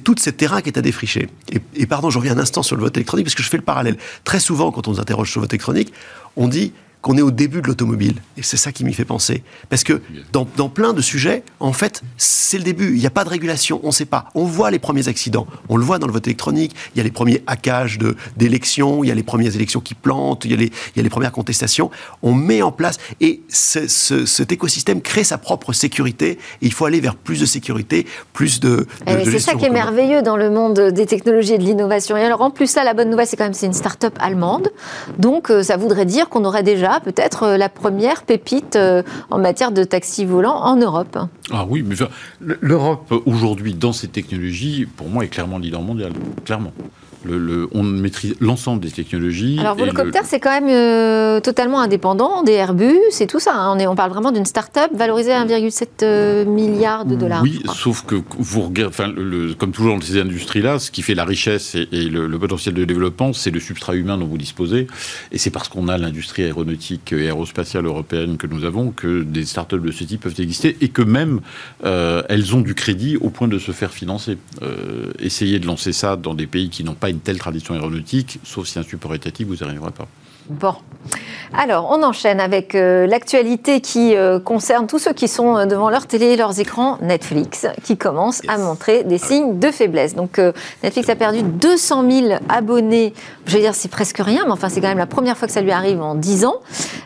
[0.04, 1.28] tout ce terrain qui est à défricher.
[1.52, 3.58] Et, et, pardon, je reviens un instant sur le vote électronique, parce que je fais
[3.58, 3.98] le parallèle.
[4.24, 5.92] Très souvent, quand on nous interroge sur le vote électronique,
[6.36, 6.72] on dit
[7.08, 8.16] qu'on est au début de l'automobile.
[8.36, 9.42] Et c'est ça qui m'y fait penser.
[9.70, 10.02] Parce que
[10.34, 12.96] dans, plein de sujets, en fait, c'est le début.
[12.96, 14.26] Il n'y a pas de régulation, on ne sait pas.
[14.36, 15.48] On voit les premiers accidents.
[15.70, 16.76] On le voit dans le vote électronique.
[16.94, 17.98] Il y a les premiers hackages
[18.36, 21.00] d'élections, il y a les premières élections qui plantent, il y, a les, il y
[21.00, 21.92] a les premières contestations.
[22.24, 26.32] On met en place, et cet écosystème crée sa propre sécurité.
[26.32, 28.86] Et il faut aller vers plus de sécurité, plus de...
[29.06, 32.18] Eh c'est ça qui est merveilleux dans le monde des technologies et de l'innovation.
[32.18, 34.74] Et alors, en plus, ça, la bonne nouvelle, c'est quand même c'est une start-up allemande.
[35.18, 39.38] Donc, euh, ça voudrait dire qu'on aurait déjà peut-être euh, la première pépite euh, en
[39.38, 41.18] matière de taxi volant en Europe.
[41.52, 41.96] Ah oui, mais
[42.40, 46.12] l'Europe, aujourd'hui, dans ces technologies, pour moi, est clairement leader mondial.
[46.46, 46.74] Clairement
[47.74, 49.58] on maîtrise l'ensemble des technologies.
[49.60, 53.54] Alors, Volocopter, c'est quand même euh, totalement indépendant des Airbus et tout ça.
[53.54, 53.74] Hein.
[53.76, 57.42] On, est, on parle vraiment d'une start-up valorisée à 1,7 euh, milliard de dollars.
[57.42, 59.14] Oui, sauf que vous regardez, enfin,
[59.58, 63.34] comme toujours dans ces industries-là, ce qui fait la richesse et, le, potentiel de développement,
[63.34, 64.88] c'est le substrat humain dont vous disposez.
[65.32, 69.46] Et c'est parce qu'on a l'industrie aéronautique et aérospatiale européenne que nous avons que des
[69.46, 71.42] start-up de ce type peuvent exister et que même
[71.84, 74.38] euh, elles ont du crédit au point de se faire financer.
[75.20, 78.68] Essayez de lancer ça dans des pays qui n'ont pas une telle tradition aéronautique, sauf
[78.68, 80.08] si un support étatique, vous n'y arriverez pas.
[80.50, 80.76] Bon.
[81.54, 85.90] Alors, on enchaîne avec euh, l'actualité qui euh, concerne tous ceux qui sont euh, devant
[85.90, 90.16] leur télé et leurs écrans Netflix, qui commence à montrer des signes de faiblesse.
[90.16, 90.40] Donc,
[90.84, 93.14] Netflix a perdu 200 000 abonnés.
[93.46, 95.54] Je veux dire, c'est presque rien, mais enfin, c'est quand même la première fois que
[95.54, 96.56] ça lui arrive en 10 ans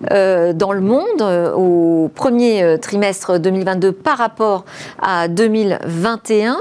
[0.10, 1.22] dans le monde,
[1.56, 4.66] au premier trimestre 2022 par rapport
[5.02, 6.58] à 2021.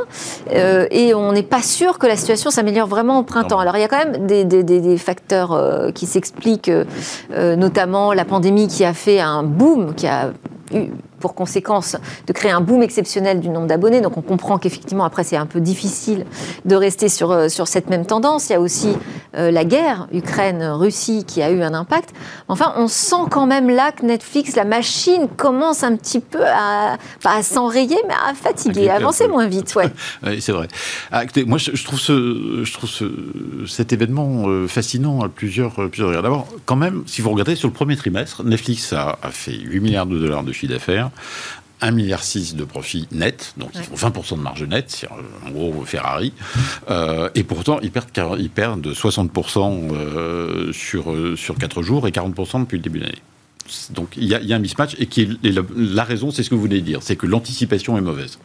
[0.90, 3.58] et on n'est pas sûr que la situation s'améliore vraiment au printemps.
[3.58, 8.68] Alors, il y a quand même des, des facteurs qui s'expliquent, notamment notamment la pandémie
[8.68, 10.33] qui a fait un boom, qui a
[10.72, 14.00] eu pour conséquence de créer un boom exceptionnel du nombre d'abonnés.
[14.00, 16.24] Donc on comprend qu'effectivement, après, c'est un peu difficile
[16.64, 18.48] de rester sur, euh, sur cette même tendance.
[18.48, 18.88] Il y a aussi
[19.37, 22.11] euh, la guerre Ukraine-Russie qui a eu un impact.
[22.48, 26.96] Enfin, on sent quand même là que Netflix, la machine, commence un petit peu à,
[27.22, 29.74] pas à s'enrayer, mais à fatiguer, à avancer moins vite.
[29.76, 29.90] Ouais.
[30.26, 30.68] oui, c'est vrai.
[31.12, 33.04] Ah, moi, je, trouve, ce, je trouve ce,
[33.66, 37.74] cet événement euh, fascinant à plusieurs, plusieurs D'abord, quand même, si vous regardez sur le
[37.74, 41.09] premier trimestre, Netflix a, a fait 8 milliards de dollars de chiffre d'affaires.
[41.82, 42.20] 1,6 milliard
[42.54, 46.32] de profit net, donc ils font 20% de marge nette, c'est en gros Ferrari,
[46.90, 52.10] euh, et pourtant ils perdent, ils perdent 60% euh, sur, euh, sur 4 jours et
[52.10, 53.22] 40% depuis le début de l'année.
[53.90, 56.80] Donc il y, a un mismatch et qui la, raison, c'est ce que vous venez
[56.80, 58.38] de dire, c'est que l'anticipation est mauvaise.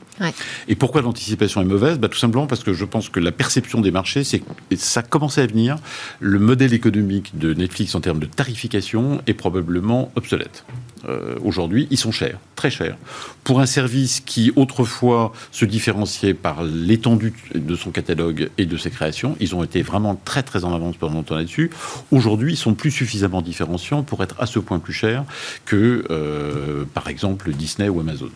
[0.67, 1.97] Et pourquoi l'anticipation est mauvaise?
[1.97, 4.43] Bah, Tout simplement parce que je pense que la perception des marchés, c'est
[4.75, 5.77] ça commençait à venir.
[6.19, 10.63] Le modèle économique de Netflix en termes de tarification est probablement obsolète.
[11.07, 12.97] Euh, aujourd'hui, ils sont chers, très chers.
[13.43, 18.89] Pour un service qui autrefois se différenciait par l'étendue de son catalogue et de ses
[18.89, 21.69] créations, ils ont été vraiment très très en avance pendant longtemps là-dessus.
[22.11, 25.23] Aujourd'hui, ils sont plus suffisamment différenciants pour être à ce point plus chers
[25.65, 28.29] que, euh, par exemple, Disney ou Amazon.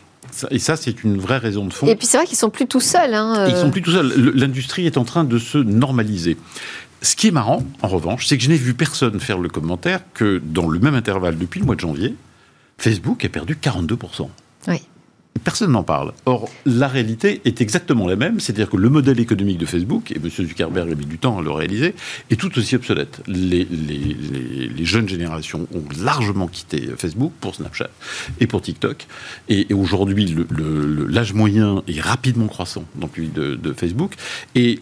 [0.51, 1.88] Et ça, c'est une vraie raison de fond.
[1.88, 3.13] Et puis c'est vrai qu'ils sont plus tout seuls.
[3.13, 4.13] Hein, Ils sont plus tout seuls.
[4.36, 6.38] L'industrie est en train de se normaliser.
[7.01, 10.01] Ce qui est marrant, en revanche, c'est que je n'ai vu personne faire le commentaire
[10.13, 12.15] que dans le même intervalle depuis le mois de janvier,
[12.79, 14.29] Facebook a perdu 42%.
[14.67, 14.81] Oui.
[15.43, 16.13] Personne n'en parle.
[16.25, 20.17] Or, la réalité est exactement la même, c'est-à-dire que le modèle économique de Facebook, et
[20.17, 20.29] M.
[20.29, 21.95] Zuckerberg a mis du temps à le réaliser,
[22.29, 23.21] est tout aussi obsolète.
[23.27, 23.65] Les,
[24.83, 27.89] jeunes générations ont largement quitté Facebook pour Snapchat
[28.39, 29.07] et pour TikTok.
[29.47, 30.35] Et, aujourd'hui,
[31.07, 34.15] l'âge moyen est rapidement croissant dans le de, de Facebook.
[34.55, 34.79] Et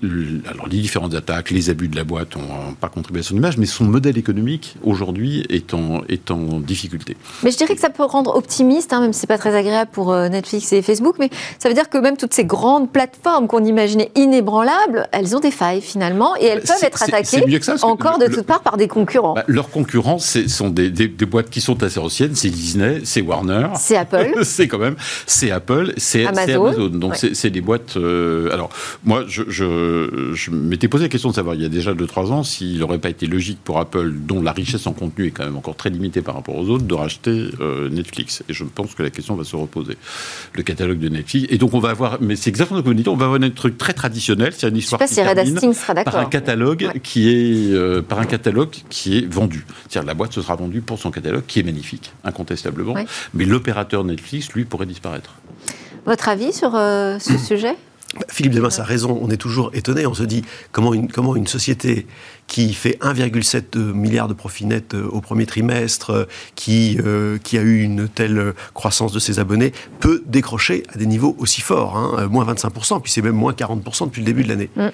[0.49, 3.57] alors, les différentes attaques, les abus de la boîte n'ont pas contribué à son image,
[3.57, 7.17] mais son modèle économique, aujourd'hui, est en, est en difficulté.
[7.43, 9.55] Mais je dirais que ça peut rendre optimiste, hein, même si ce n'est pas très
[9.55, 12.91] agréable pour euh, Netflix et Facebook, mais ça veut dire que même toutes ces grandes
[12.91, 17.43] plateformes qu'on imaginait inébranlables, elles ont des failles finalement et elles peuvent être attaquées
[17.81, 19.33] encore de toutes parts par des concurrents.
[19.33, 23.67] Bah, leurs concurrents, ce sont des, boîtes qui sont assez anciennes, c'est Disney, c'est Warner,
[23.75, 24.95] c'est Apple, c'est quand même,
[25.25, 26.87] c'est Apple, c'est Amazon.
[26.89, 27.97] Donc c'est des boîtes.
[27.97, 28.69] Euh, alors
[29.03, 32.43] moi, je, je, m'étais posé la question de savoir il y a déjà 2-3 ans
[32.43, 35.57] s'il n'aurait pas été logique pour Apple, dont la richesse en contenu est quand même
[35.57, 38.43] encore très limitée par rapport aux autres, de racheter euh, Netflix.
[38.49, 39.97] Et je pense que la question va se reposer
[40.53, 41.47] le catalogue de Netflix.
[41.49, 43.49] Et donc on va avoir, mais c'est exactement que vous dites, on va avoir un
[43.49, 45.59] truc très traditionnel, c'est une histoire qui si termine
[46.05, 49.65] par un catalogue qui est euh, par un catalogue qui est vendu.
[49.87, 52.95] C'est-à-dire la boîte se sera vendue pour son catalogue qui est magnifique, incontestablement.
[53.33, 55.35] Mais l'opérateur Netflix, lui, pourrait disparaître.
[56.05, 57.75] Votre avis sur euh, ce sujet?
[58.29, 61.47] Philippe Desmas a raison, on est toujours étonné, on se dit comment une, comment une
[61.47, 62.07] société
[62.47, 67.57] qui fait 1,7 milliard de profit net euh, au premier trimestre, euh, qui, euh, qui
[67.57, 71.97] a eu une telle croissance de ses abonnés, peut décrocher à des niveaux aussi forts,
[71.97, 74.69] hein, moins 25%, puis c'est même moins 40% depuis le début de l'année.
[74.77, 74.87] Mm.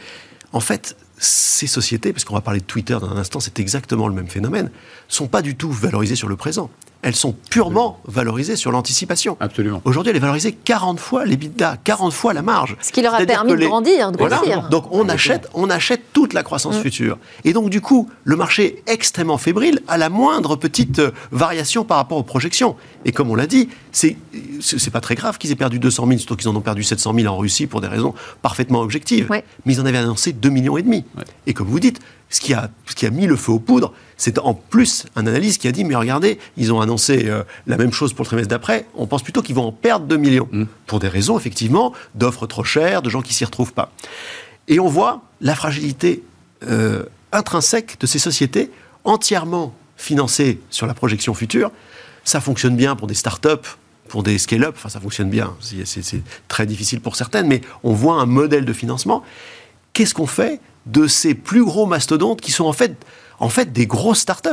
[0.52, 4.08] En fait, ces sociétés, parce qu'on va parler de Twitter dans un instant, c'est exactement
[4.08, 4.72] le même phénomène,
[5.08, 6.70] sont pas du tout valorisées sur le présent.
[7.04, 9.36] Elles sont purement valorisées sur l'anticipation.
[9.42, 9.82] Absolument.
[9.86, 12.78] Aujourd'hui, elle est valorisée 40 fois l'EBITDA, 40 fois la marge.
[12.82, 14.38] Ce qui leur a permis de les- grandir, de Voilà.
[14.38, 14.70] grossir.
[14.70, 17.18] Donc on achète, on achète toute la croissance future.
[17.44, 21.84] Et donc du coup, le marché est extrêmement fébrile à la moindre petite euh, variation
[21.84, 22.76] par rapport aux projections.
[23.06, 24.16] Et comme on l'a dit, c'est
[24.62, 26.84] c'est c'est pas très grave qu'ils aient perdu 200 000, surtout qu'ils en ont perdu
[26.84, 29.30] 700 000 en Russie pour des raisons parfaitement objectives.
[29.30, 29.44] Ouais.
[29.66, 31.04] Mais ils en avaient annoncé 2 millions et demi.
[31.18, 31.24] Ouais.
[31.48, 32.00] Et comme vous dites,
[32.34, 35.28] ce qui a, ce qui a mis le feu aux poudres, c'est en plus un
[35.28, 38.28] analyste qui a dit, mais regardez, ils ont annoncé euh, la même chose pour le
[38.28, 40.50] trimestre d'après, on pense plutôt qu'ils vont en perdre 2 millions.
[40.88, 43.92] Pour des raisons, effectivement, d'offres trop chères, de gens qui s'y retrouvent pas.
[44.68, 46.24] Et on voit la fragilité
[46.68, 48.72] euh, intrinsèque de ces sociétés
[49.04, 51.70] entièrement financées sur la projection future.
[52.24, 56.66] Ça fonctionne bien pour des startups, pour des scale-up, enfin ça fonctionne bien, c'est très
[56.66, 59.22] difficile pour certaines, mais on voit un modèle de financement.
[59.94, 62.96] Qu'est-ce qu'on fait de ces plus gros mastodontes qui sont en fait,
[63.40, 64.50] en fait des grosses startups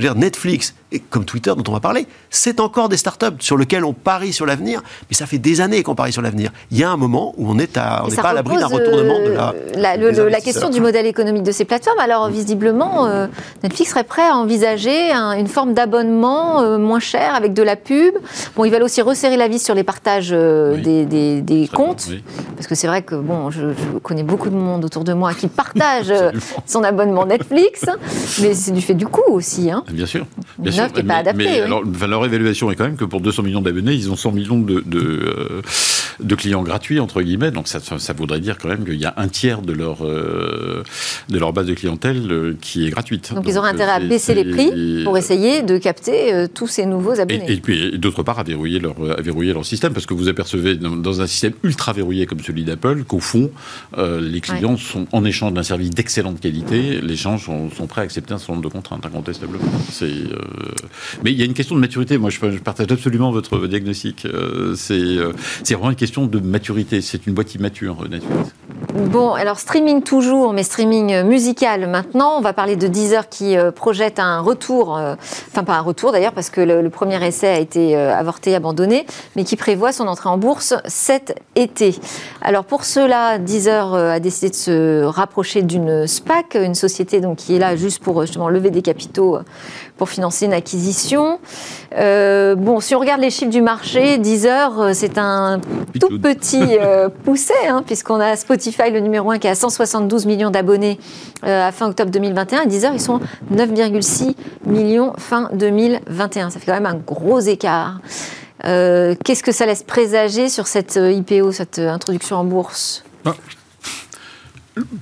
[0.00, 3.26] Je veux dire, Netflix, et comme Twitter dont on va parler, c'est encore des startups
[3.40, 6.50] sur lesquelles on parie sur l'avenir, mais ça fait des années qu'on parie sur l'avenir.
[6.70, 9.34] Il y a un moment où on n'est pas à l'abri d'un retournement de euh,
[9.74, 11.98] la, la, des le- le- la question du modèle économique de ces plateformes.
[12.00, 13.26] Alors, visiblement, euh,
[13.62, 17.76] Netflix serait prêt à envisager un- une forme d'abonnement euh, moins cher avec de la
[17.76, 18.14] pub.
[18.56, 20.82] Bon, ils veulent aussi resserrer la vis sur les partages euh, Oui.
[20.82, 22.06] des, des- des Très comptes.
[22.08, 22.24] oui.
[22.56, 25.34] Parce que c'est vrai que bon, je, je connais beaucoup de monde autour de moi
[25.34, 26.30] qui partage euh,
[26.66, 27.84] son abonnement Netflix,
[28.40, 29.70] mais c'est du fait du coût aussi.
[29.70, 29.84] Hein.
[29.92, 30.26] Bien sûr.
[30.62, 30.84] Une sûr.
[30.84, 31.60] offre qui est pas mais, adaptée, mais oui.
[31.60, 34.32] alors, enfin, leur évaluation est quand même que pour 200 millions d'abonnés, ils ont 100
[34.32, 35.62] millions de, de, euh,
[36.18, 37.50] de clients gratuits, entre guillemets.
[37.50, 40.82] Donc ça, ça, voudrait dire quand même qu'il y a un tiers de leur, euh,
[41.28, 43.32] de leur base de clientèle euh, qui est gratuite.
[43.34, 46.86] Donc, ils auraient euh, intérêt à baisser les prix pour essayer de capter tous ces
[46.86, 47.44] nouveaux abonnés.
[47.48, 50.28] Et, et puis, d'autre part, à verrouiller, leur, à verrouiller leur système, parce que vous
[50.28, 53.50] apercevez dans, dans un système ultra verrouillé comme celui d'Apple qu'au fond,
[53.96, 58.04] les clients sont, en échange d'un service d'excellente qualité, les gens sont, sont prêts à
[58.04, 59.64] accepter un certain nombre de contraintes, incontestablement.
[61.24, 62.18] Mais il y a une question de maturité.
[62.18, 64.26] Moi, je, je partage absolument votre diagnostic.
[64.74, 65.16] C'est,
[65.62, 67.02] c'est vraiment une question de maturité.
[67.02, 68.54] C'est une boîte immature, Netflix.
[68.94, 72.38] Bon, alors streaming toujours, mais streaming euh, musical maintenant.
[72.38, 75.14] On va parler de Deezer qui euh, projette un retour, euh,
[75.48, 79.44] enfin pas un retour d'ailleurs, parce que le, premier essai a été avorté, abandonné, mais
[79.44, 81.94] qui prévoit son entrée en bourse cet été.
[82.40, 87.54] Alors pour cela, Deezer a décidé de se rapprocher d'une SPAC, une société donc qui
[87.54, 89.38] est là juste pour justement lever des capitaux
[90.00, 91.40] pour financer une acquisition.
[91.94, 95.60] Euh, bon, si on regarde les chiffres du marché, Deezer, euh, c'est un
[96.00, 100.48] tout petit euh, pousset, hein, puisqu'on a Spotify, le numéro 1, qui a 172 millions
[100.48, 100.98] d'abonnés
[101.44, 102.62] euh, à fin octobre 2021.
[102.62, 103.20] Et Deezer, ils sont
[103.52, 106.48] 9,6 millions fin 2021.
[106.48, 108.00] Ça fait quand même un gros écart.
[108.62, 113.04] Qu'est-ce que ça laisse présager sur cette IPO, cette introduction en bourse?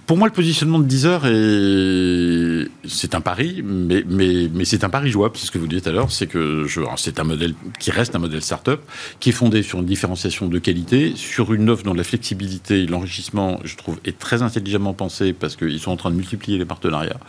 [0.06, 4.88] Pour moi, le positionnement de Deezer est c'est un pari, mais mais mais c'est un
[4.88, 5.36] pari jouable.
[5.36, 7.90] C'est ce que vous disiez tout à l'heure, c'est que je c'est un modèle qui
[7.90, 8.80] reste un modèle start-up
[9.20, 12.86] qui est fondé sur une différenciation de qualité, sur une offre dont la flexibilité, et
[12.86, 16.64] l'enrichissement, je trouve, est très intelligemment pensé parce qu'ils sont en train de multiplier les
[16.64, 17.20] partenariats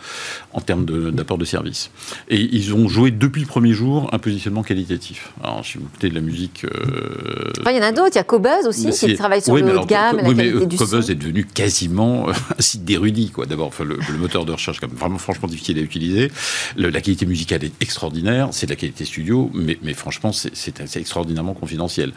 [0.52, 1.90] en termes d'apport de, services.
[2.28, 5.32] Et ils ont joué depuis le premier jour un positionnement qualitatif.
[5.42, 6.64] Alors, si vous écoutez de la musique.
[6.64, 8.10] euh, Enfin, il y en a d'autres.
[8.12, 10.28] Il y a Cobuzz aussi, qui travaille sur oui, le haut de gamme, oui, la
[10.28, 11.12] mais qualité euh, du Cobuzz son.
[11.12, 13.46] est devenu quasiment euh, un site d'érudits, quoi.
[13.46, 16.30] D'abord, enfin, le, le moteur de recherche, comme vraiment franchement difficile à utiliser.
[16.76, 20.50] Le- la qualité musicale est extraordinaire, c'est de la qualité studio, mais, mais franchement, c'est-
[20.96, 22.12] extraordinairement confidentiel.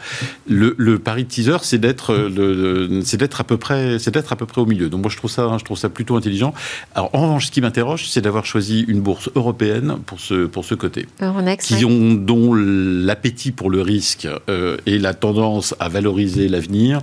[0.48, 4.32] Le, le pari de teaser, c'est d'être, euh, c'est d'être à peu près, c'est d'être
[4.32, 4.88] à peu près au milieu.
[4.88, 6.54] Donc moi, je trouve ça, je trouve ça plutôt intelligent.
[6.94, 10.64] Alors, en revanche, ce qui m'interroge, c'est d'avoir choisi une bourse européenne pour ce, pour
[10.64, 15.88] ce côté Euronext, qui ont, dont l'appétit pour le risque euh, et la tendance à
[15.88, 17.00] valoriser l'avenir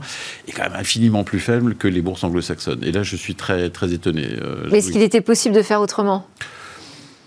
[0.48, 2.84] est quand même infiniment plus faible que les bourses anglo-saxonnes.
[2.84, 4.28] Et là, je suis très, très étonné.
[4.42, 4.94] euh, Mais est-ce oui.
[4.94, 6.26] qu'il était possible de faire autrement?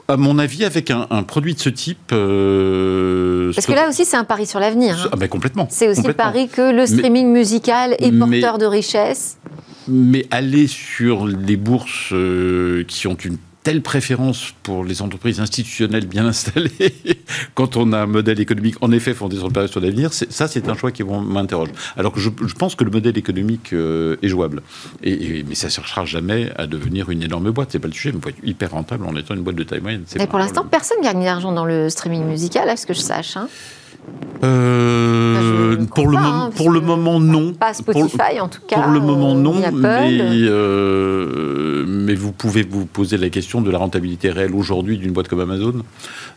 [0.09, 2.13] À mon avis, avec un, un produit de ce type...
[2.13, 4.97] euh, Parce ce- que là aussi, c'est un pari sur l'avenir.
[5.05, 5.09] hein.
[5.13, 5.67] Ah ben complètement.
[5.71, 6.25] C'est aussi le complètement.
[6.33, 9.39] pari que le streaming musical est mais- porteur de richesse.
[9.89, 16.07] Mais aller sur les bourses euh, qui ont une telle préférence pour les entreprises institutionnelles
[16.07, 16.71] bien installées,
[17.55, 20.47] quand on a un modèle économique en effet fondé sur le pari sur l'avenir, ça
[20.47, 21.71] c'est un choix qui m'interroge.
[21.97, 24.63] Alors que je, je pense que le modèle économique euh, est jouable.
[25.03, 27.95] Et, et- mais ça ne cherchera jamais à devenir une énorme boîte, c'est pas le
[27.95, 30.05] sujet, mais il faut être hyper rentable en étant une boîte de taille moyenne.
[30.21, 33.37] Et pour l'instant, personne gagne d'argent dans le streaming musical, à ce que je sache.
[33.37, 33.49] hein.
[34.43, 37.53] Euh, pour le, hein, pour le moment, non.
[37.53, 38.81] Pas Spotify, en tout cas.
[38.81, 39.63] Pour le moment, euh, non.
[39.63, 39.79] Apple.
[39.81, 45.13] Mais, euh, mais vous pouvez vous poser la question de la rentabilité réelle aujourd'hui d'une
[45.13, 45.83] boîte comme Amazon.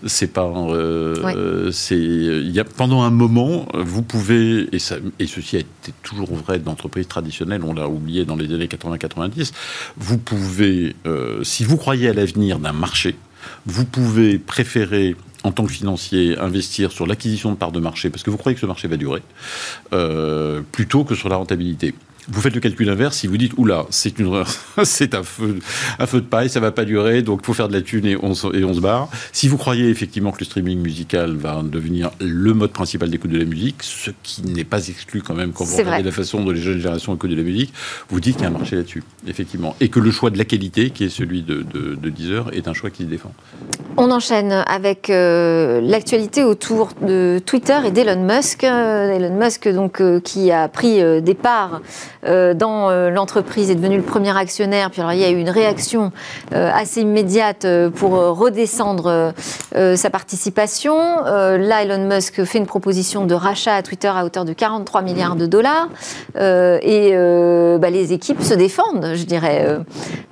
[0.05, 0.45] C'est pas.
[0.45, 1.97] euh, c'est.
[1.97, 6.33] Il y a pendant un moment, vous pouvez et, ça, et ceci a été toujours
[6.33, 7.63] vrai d'entreprises traditionnelles.
[7.65, 9.51] On l'a oublié dans les années 80-90.
[9.97, 10.95] Vous pouvez,
[11.43, 13.15] si vous croyez à l'avenir d'un marché,
[13.65, 18.23] vous pouvez préférer en tant que financier, investir sur l'acquisition de parts de marché, parce
[18.23, 19.21] que vous croyez que ce marché va durer,
[19.93, 21.93] euh, plutôt que sur la rentabilité.
[22.29, 24.43] Vous faites le calcul inverse si vous dites oula, c'est une,
[24.83, 25.59] c'est un feu,
[25.97, 28.17] un feu de paille, ça va pas durer, donc faut faire de la thune et
[28.21, 29.07] on, se- et on se barre.
[29.31, 33.37] Si vous croyez effectivement que le streaming musical va devenir le mode principal d'écoute de
[33.39, 36.03] la musique, ce qui n'est pas exclu quand même quand vous regardez vrai.
[36.03, 37.73] la façon dont les jeunes générations écoutent de la musique,
[38.09, 40.45] vous dites qu'il y a un marché là-dessus, effectivement, et que le choix de la
[40.45, 43.33] qualité, qui est celui de, de, de Deezer, est un choix qui se défend.
[43.95, 48.63] On enchaîne avec euh, l'actualité autour de Twitter et d'Elon Musk.
[48.63, 51.81] Euh, Elon Musk, donc, euh, qui a pris euh, des parts
[52.23, 54.91] dans euh, l'entreprise, est devenu le premier actionnaire.
[54.91, 56.11] Puis alors, il y a eu une réaction
[56.53, 59.31] euh, assez immédiate euh, pour euh, redescendre euh,
[59.75, 60.97] euh, sa participation.
[61.25, 65.01] Euh, là, Elon Musk fait une proposition de rachat à Twitter à hauteur de 43
[65.01, 65.89] milliards de dollars.
[66.37, 69.65] Euh, et euh, bah, les équipes se défendent, je dirais.
[69.67, 69.79] Euh,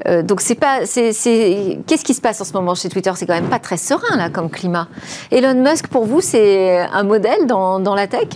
[0.07, 0.79] euh, donc, c'est pas.
[0.81, 3.11] Qu'est-ce qui se passe en ce moment chez Twitter?
[3.15, 4.87] C'est quand même pas très serein, là, comme climat.
[5.31, 8.29] Elon Musk, pour vous, c'est un modèle dans, dans la tech?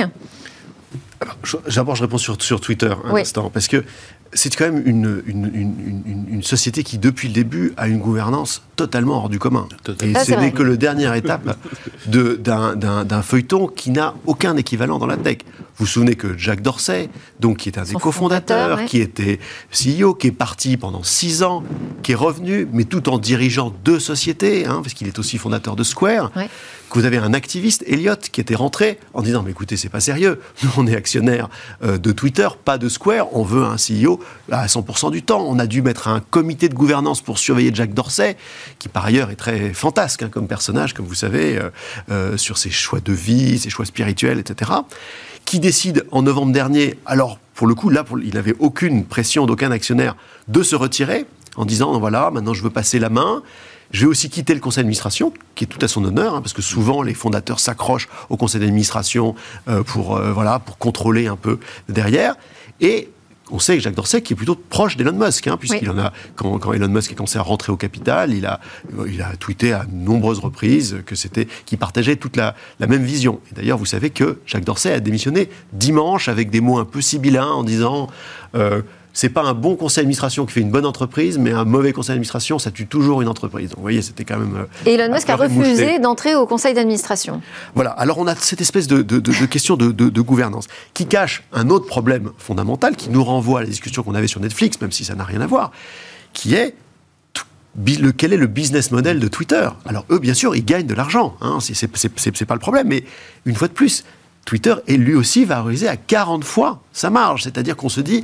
[1.76, 3.22] D'abord, je réponds sur, sur Twitter un Oui.
[3.22, 3.84] instant, parce que
[4.32, 7.98] c'est quand même une, une, une- une- une société qui, depuis le début, a une
[7.98, 9.68] gouvernance totalement hors du commun.
[9.84, 10.14] Totalement.
[10.14, 11.58] Et Ah, c'est ce n'est que le dernière étape
[12.06, 15.40] de- d'un feuilleton qui n'a aucun équivalent dans la tech.
[15.78, 18.86] Vous vous souvenez que Jacques Dorsey, donc, qui est un des cofondateurs, ouais.
[18.86, 19.40] qui était
[19.72, 21.64] CEO, qui est parti pendant six ans,
[22.04, 25.76] qui est revenu, mais tout en dirigeant deux sociétés, hein, parce qu'il est aussi fondateur
[25.76, 26.50] de Square, Ouais.
[26.90, 30.00] Que vous avez un activiste, Elliott, qui était rentré en disant Mais écoutez, c'est pas
[30.00, 30.42] sérieux.
[30.64, 31.50] Nous, on est actionnaire
[31.84, 33.36] euh, de Twitter, pas de Square.
[33.36, 34.20] On veut un CEO
[34.52, 35.46] à 100% du temps.
[35.48, 38.38] On a dû mettre un comité de gouvernance pour surveiller Jack Dorsey,
[38.80, 41.70] qui par ailleurs est très fantasque hein, comme personnage, comme vous savez, euh,
[42.12, 44.72] euh, sur ses choix de vie, ses choix spirituels, etc.
[45.46, 49.72] Qui décide en novembre dernier, alors pour le coup, là, il n'avait aucune pression d'aucun
[49.72, 50.16] actionnaire
[50.48, 51.26] de se retirer
[51.58, 53.44] en disant voilà, maintenant je veux passer la main.
[53.92, 56.54] Je vais aussi quitter le conseil d'administration, qui est tout à son honneur, hein, parce
[56.54, 59.36] que souvent les fondateurs s'accrochent au conseil d'administration
[59.68, 62.36] euh, pour, euh, voilà, pour contrôler un peu derrière.
[62.82, 63.10] Et
[63.52, 65.96] on sait que Jacques Dorsey, qui est plutôt proche d'Elon Musk, hein, puisqu'il Oui.
[65.96, 68.60] en a, quand, quand Elon Musk a commencé à rentrer au capital, il a,
[69.08, 73.40] il a tweeté à nombreuses reprises que c'était, qu'il partageait toute la, la même vision.
[73.52, 77.02] Et d'ailleurs, vous savez que Jacques Dorsey a démissionné dimanche avec des mots un peu
[77.02, 78.08] sibyllins en disant.
[78.54, 81.92] Euh, c'est pas un bon conseil d'administration qui fait une bonne entreprise, mais un mauvais
[81.94, 83.70] conseil d'administration, ça tue toujours une entreprise.
[83.70, 84.56] Donc, vous voyez, c'était quand même.
[84.56, 87.42] euh, Et Elon Musk a refusé d'entrer au conseil d'administration.
[87.76, 91.44] Voilà, alors on a cette espèce de, de- de- de question de, gouvernance qui cache
[91.54, 94.92] un autre problème fondamental qui nous renvoie à la discussion qu'on avait sur Netflix, même
[94.92, 95.72] si ça n'a rien à voir,
[96.34, 96.76] qui est
[98.00, 99.68] le, quel est le business model de Twitter?
[99.86, 103.04] Alors eux, bien sûr, ils gagnent de l'argent, hein, c'est- pas le problème, mais
[103.46, 104.04] une fois de plus,
[104.46, 108.24] Twitter est lui aussi valorisé à 40 fois sa marge, c'est-à-dire qu'on se dit,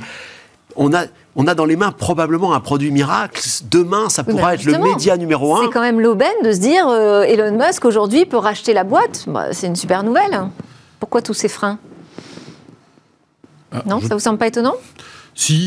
[0.76, 1.04] on a,
[1.36, 5.16] on a dans les mains probablement un produit miracle, demain ça pourra être le média
[5.16, 5.62] numéro un.
[5.62, 9.24] C'est quand même l'aubaine de se dire euh, Elon Musk aujourd'hui peut racheter la boîte.
[9.26, 10.48] Bah, c'est une super nouvelle.
[11.00, 11.78] Pourquoi tous ces freins?
[13.72, 14.74] Ah, Non, je- ça vous semble pas étonnant?
[15.38, 15.66] Si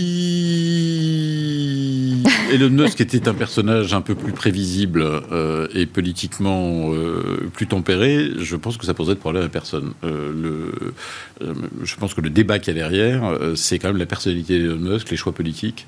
[2.51, 8.31] Elon Musk était un personnage un peu plus prévisible euh, et politiquement euh, plus tempéré,
[8.39, 9.93] je pense que ça poserait de problème à personne.
[10.03, 11.53] Euh, le,
[11.83, 14.77] je pense que le débat qu'il y a derrière, c'est quand même la personnalité d'Elon
[14.77, 15.87] Musk, les choix politiques,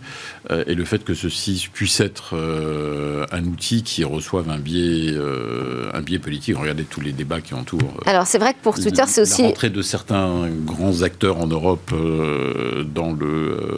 [0.50, 2.36] et le fait que ceci puisse être
[3.32, 5.14] un outil qui reçoive un biais,
[5.94, 6.56] un biais politique.
[6.58, 8.00] Regardez tous les débats qui entourent.
[8.06, 9.42] Alors c'est vrai que pour Twitter, c'est la aussi.
[9.42, 11.92] rentrée de certains grands acteurs en Europe
[12.94, 13.71] dans le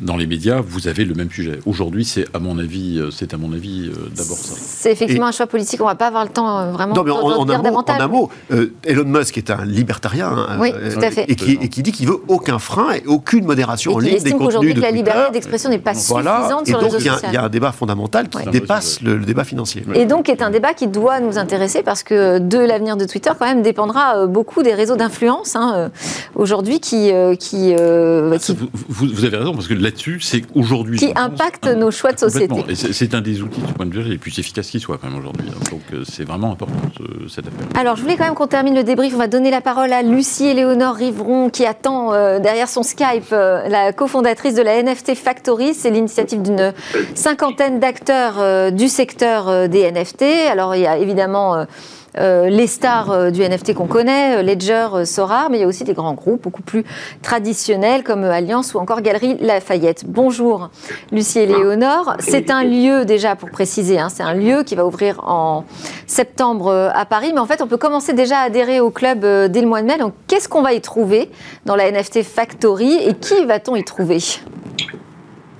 [0.00, 1.58] dans les médias, vous avez le même sujet.
[1.66, 4.54] Aujourd'hui, c'est à mon avis, euh, c'est à mon avis euh, d'abord ça.
[4.56, 5.80] C'est effectivement un choix politique.
[5.80, 7.70] On va pas avoir le temps euh, vraiment Non, mais en, de en dire un
[7.70, 10.28] mot, en un mot, euh, Elon Musk est un libertarien.
[10.28, 11.24] hein, Oui, euh, tout à fait.
[11.28, 14.10] Et qui, et qui dit qu'il veut aucun frein et aucune modération Et en ligne
[14.12, 16.36] des estime contenus qu'aujourd'hui, de que la liberté d'expression n'est pas Voilà.
[16.38, 17.12] suffisante Et sur les réseaux sociaux.
[17.28, 18.46] il y a un débat fondamental qui Ouais.
[18.50, 19.82] dépasse le, le débat financier.
[19.94, 23.30] Et donc, est un débat qui doit nous intéresser parce que de l'avenir de Twitter,
[23.38, 25.88] quand même, dépendra euh, beaucoup des réseaux d'influence hein, euh,
[26.34, 30.42] aujourd'hui qui, euh, qui, euh, qui, Vous, vous- vous avez raison, parce que là-dessus, c'est
[30.54, 30.98] aujourd'hui.
[30.98, 32.54] qui pense, un- nos choix de société.
[32.74, 35.18] C'est un des outils, du point de vue, les plus efficaces qui soit, quand même,
[35.18, 35.46] aujourd'hui.
[35.50, 35.58] hein.
[35.70, 37.66] Donc, euh, c'est vraiment important, ce- cette affaire.
[37.80, 39.14] Alors, je voulais quand même qu'on termine le débrief.
[39.14, 43.32] On va donner la parole à Lucie Éléonore Rivron, qui attend euh, derrière son Skype
[43.32, 45.74] euh, la cofondatrice de la NFT Factory.
[45.74, 46.72] C'est l'initiative d'une
[47.14, 50.22] cinquantaine d'acteurs euh, du secteur des NFT.
[50.50, 51.66] Alors, il y a évidemment
[52.16, 55.92] euh, les stars du NFT qu'on connaît, Ledger, Sora, mais il y a aussi des
[55.92, 56.84] grands groupes beaucoup plus
[57.22, 60.04] traditionnels comme Alliance ou encore Galerie Lafayette.
[60.06, 60.70] Bonjour
[61.12, 62.16] Lucie et Léonore.
[62.18, 65.64] C'est un lieu déjà pour préciser, hein, c'est un lieu qui va ouvrir en
[66.06, 69.60] septembre à Paris, mais en fait on peut commencer déjà à adhérer au club dès
[69.60, 69.98] le mois de mai.
[69.98, 71.30] Donc qu'est-ce qu'on va y trouver
[71.66, 74.18] dans la NFT Factory et qui va-t-on y trouver?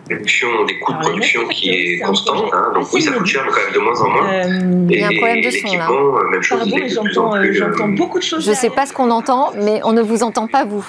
[0.09, 2.53] Des coûts de production qui est, constant.
[2.53, 4.33] Hein, donc oui, ça coûte cher, mais quand même de moins en moins.
[4.33, 5.89] Euh, il y a un problème de son là.
[5.91, 8.45] Euh, même chose, Pardon, euh, j'entends beaucoup de choses.
[8.45, 10.87] Je ne sais pas ce qu'on entend, mais on ne vous entend pas vous.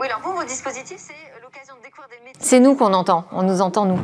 [0.00, 2.40] Oui, alors vous, vos dispositifs, c'est l'occasion de découvrir des métiers.
[2.40, 3.98] C'est nous qu'on entend, on nous entend nous.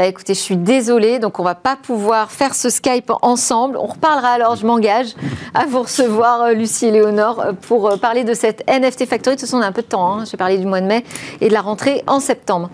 [0.00, 3.76] Bah, écoutez, je suis désolée, donc on va pas pouvoir faire ce Skype ensemble.
[3.76, 5.08] On reparlera alors, je m'engage
[5.52, 9.36] à vous recevoir, euh, Lucie et Léonore, euh, pour euh, parler de cette NFT Factory.
[9.36, 10.10] De toute façon, on a un peu de temps.
[10.10, 10.24] Hein.
[10.24, 11.04] J'ai parlé du mois de mai
[11.42, 12.70] et de la rentrée en septembre.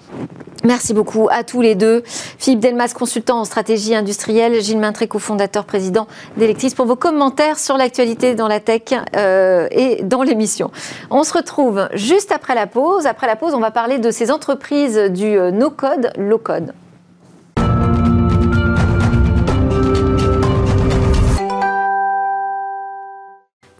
[0.63, 2.05] Merci beaucoup à tous les deux.
[2.07, 6.07] Philippe Delmas, consultant en stratégie industrielle, Gilles Maintré, cofondateur, président
[6.37, 8.83] d'Electis, pour vos commentaires sur l'actualité dans la tech
[9.73, 10.71] et dans l'émission.
[11.11, 13.07] On se retrouve juste après la pause.
[13.07, 16.73] Après la pause, on va parler de ces entreprises du no-code, low-code.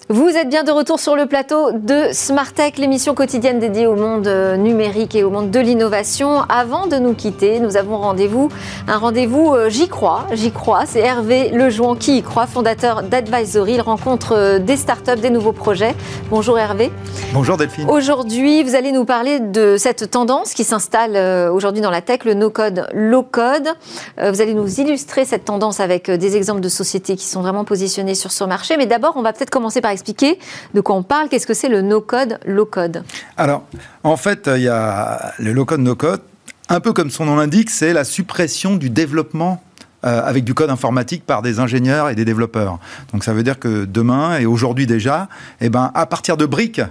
[0.09, 3.97] Vous êtes bien de retour sur le plateau de Smart Tech, l'émission quotidienne dédiée au
[3.97, 6.43] monde euh, numérique et au monde de l'innovation.
[6.49, 8.49] Avant de nous quitter, nous avons rendez-vous,
[8.87, 10.87] un rendez-vous euh, J'y crois, j'y crois.
[10.87, 13.73] C'est Hervé Lejouan qui y croit, fondateur d'Advisory.
[13.73, 15.97] Il rencontre euh, des startups, des nouveaux projets.
[16.31, 16.93] Bonjour Hervé.
[17.33, 17.91] Bonjour Delphine.
[17.91, 22.35] Aujourd'hui, vous allez nous parler de cette tendance qui s'installe aujourd'hui dans la tech, le
[22.35, 23.71] no-code, low-code.
[24.19, 28.15] Vous allez nous illustrer cette tendance avec des exemples de sociétés qui sont vraiment positionnées
[28.15, 28.77] sur ce marché.
[28.77, 30.39] Mais d'abord, on va peut-être commencer par expliquer
[30.75, 33.03] de quoi on parle Qu'est-ce que c'est le no-code, low-code
[33.37, 33.65] Alors,
[34.05, 36.21] en fait, il y a le low-code, no-code.
[36.69, 39.63] Un peu comme son nom l'indique, c'est la suppression du développement
[40.05, 42.79] euh, avec du code informatique par des ingénieurs et des développeurs.
[43.13, 45.29] Donc ça veut dire que demain et aujourd'hui déjà,
[45.61, 46.83] eh ben, à partir de briques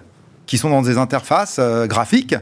[0.47, 2.35] qui sont dans des interfaces euh, graphiques,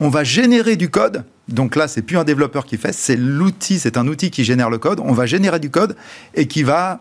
[0.00, 1.24] on va générer du code.
[1.48, 4.70] Donc là, c'est plus un développeur qui fait, c'est l'outil, c'est un outil qui génère
[4.70, 5.00] le code.
[5.04, 5.94] On va générer du code
[6.34, 6.98] et qui va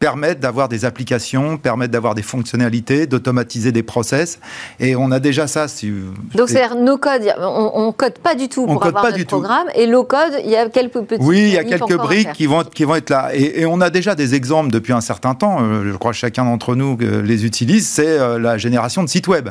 [0.00, 4.40] permettent d'avoir des applications, permettent d'avoir des fonctionnalités, d'automatiser des process.
[4.80, 5.68] Et on a déjà ça.
[5.68, 5.92] Si,
[6.34, 9.68] Donc c'est-à-dire no code, on, ne code pas du tout pour avoir pas notre programme.
[9.74, 11.22] Et low code, il y a quelques petits.
[11.22, 13.28] Oui, il y a quelques briques qui vont, qui vont être là.
[13.34, 15.58] Et, on a déjà des exemples depuis un certain temps.
[15.60, 17.86] Euh, je crois que chacun d'entre nous euh, les utilise.
[17.86, 19.50] C'est euh, la génération de sites web.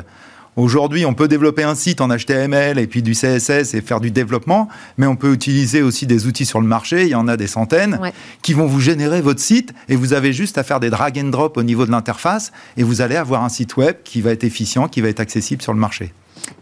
[0.56, 4.10] Aujourd'hui, on peut développer un site en HTML et puis du CSS et faire du
[4.10, 7.36] développement, mais on peut utiliser aussi des outils sur le marché, il y en a
[7.36, 8.00] des centaines,
[8.42, 11.28] qui vont vous générer votre site et vous avez juste à faire des drag and
[11.28, 14.44] drop au niveau de l'interface et vous allez avoir un site web qui va être
[14.44, 16.12] efficient, qui va être accessible sur le marché.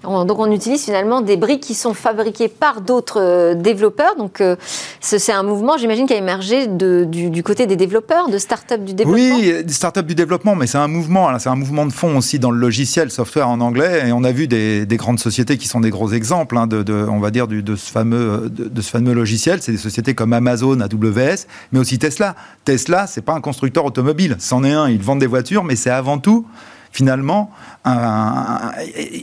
[0.02, 4.16] Donc on utilise finalement des briques qui sont fabriquées par d'autres euh, développeurs.
[4.16, 4.56] Donc euh,
[5.00, 9.36] c'est un mouvement, j'imagine, qui a émergé du, côté des développeurs, de start-up du développement.
[9.36, 11.36] Oui, start-up du développement, mais c'est un mouvement.
[11.38, 14.08] C'est un mouvement de fond aussi dans le logiciel, software en anglais.
[14.08, 17.18] Et on a vu des, grandes sociétés qui sont des gros exemples, hein, de, on
[17.18, 19.60] va dire, de, ce fameux, de, ce fameux logiciel.
[19.62, 22.34] C'est des sociétés comme Amazon, AWS, mais aussi Tesla.
[22.64, 24.36] Tesla, c'est pas un constructeur automobile.
[24.38, 24.88] C'en est un.
[24.88, 26.46] Ils vendent des voitures, mais c'est avant tout
[26.92, 27.50] finalement,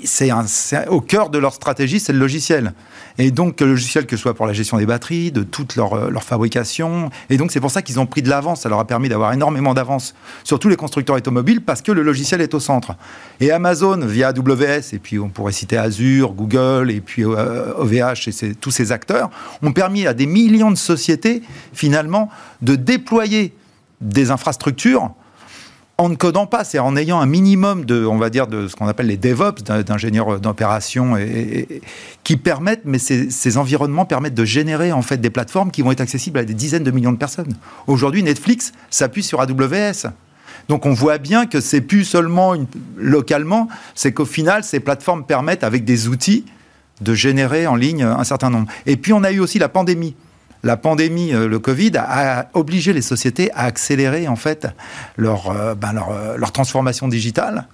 [0.06, 0.32] c'est
[0.88, 2.74] au cœur de leur stratégie, c'est le logiciel.
[3.18, 5.94] Et donc, le logiciel, que ce soit pour la gestion des batteries, de toute leur,
[5.94, 7.10] euh, leur fabrication.
[7.30, 8.62] Et donc, c'est pour ça qu'ils ont pris de l'avance.
[8.62, 12.04] Ça leur a permis d'avoir énormément d'avance sur tous les constructeurs automobiles parce que le
[12.04, 12.96] logiciel est au centre.
[13.40, 18.32] Et Amazon, via AWS, et puis on pourrait citer Azure, Google, et puis OVH, euh,
[18.42, 19.30] et tous ces acteurs,
[19.62, 21.42] ont permis à des millions de sociétés,
[21.74, 22.30] finalement,
[22.62, 23.54] de déployer
[24.02, 25.12] des infrastructures
[25.98, 28.76] en ne codant pas, c'est en ayant un minimum de, on va dire, de ce
[28.76, 31.82] qu'on appelle les DevOps, d'ingénieurs d'opération, et,
[32.24, 36.02] qui permettent, mais ces, environnements permettent de générer en fait des plateformes qui vont être
[36.02, 37.56] accessibles à des dizaines de millions de personnes.
[37.88, 40.12] Aujourd'hui, Netflix s'appuie sur AWS.
[40.68, 42.56] Donc on voit bien que c'est plus seulement
[42.98, 46.44] localement, c'est qu'au final, ces plateformes permettent, avec des outils,
[47.02, 48.68] de générer en ligne un certain nombre.
[48.86, 50.16] Et puis on a eu aussi la pandémie
[50.66, 54.68] la pandémie, euh, le Covid, a obligé les sociétés à accélérer en fait
[55.16, 57.68] leur, euh, ben, euh, leur, transformation digitale.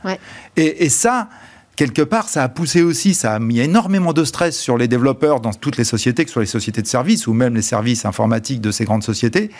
[0.58, 1.30] Et, ça,
[1.78, 5.40] quelque part, ça a poussé aussi, ça a mis énormément de stress sur les développeurs
[5.40, 8.04] dans toutes les sociétés, que ce soit les sociétés de services ou même les services
[8.04, 9.52] informatiques de ces grandes sociétés,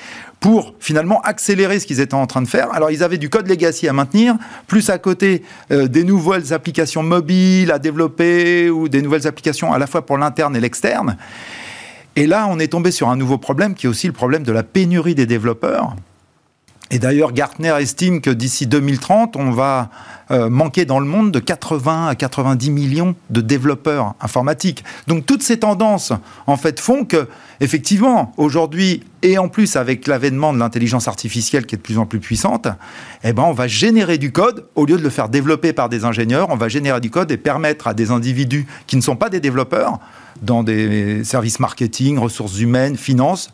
[0.42, 2.74] pour finalement accélérer ce qu'ils étaient en train de faire.
[2.74, 4.36] Alors, ils avaient du code legacy à maintenir,
[4.68, 9.88] plus à côté des nouvelles applications mobiles à développer ou des nouvelles applications à la
[9.88, 11.16] fois pour l'interne et l'externe.
[12.16, 14.52] Et là, on est tombé sur un nouveau problème qui est aussi le problème de
[14.52, 15.96] la pénurie des développeurs.
[16.94, 19.90] Et d'ailleurs, Gartner estime que d'ici 2030, on va
[20.30, 24.84] euh, manquer dans le monde de 80 à 90 millions de développeurs informatiques.
[25.08, 26.12] Donc toutes ces tendances,
[26.48, 27.30] en fait, font que,
[27.62, 32.06] effectivement, aujourd'hui, et en plus avec l'avènement de l'intelligence artificielle qui est de plus en
[32.06, 32.68] plus puissante,
[33.24, 36.04] eh ben, on va générer du code, au lieu de le faire développer par des
[36.04, 39.30] ingénieurs, on va générer du code et permettre à des individus qui ne sont pas
[39.30, 40.00] des développeurs,
[40.42, 43.54] dans des services marketing, ressources humaines, finances,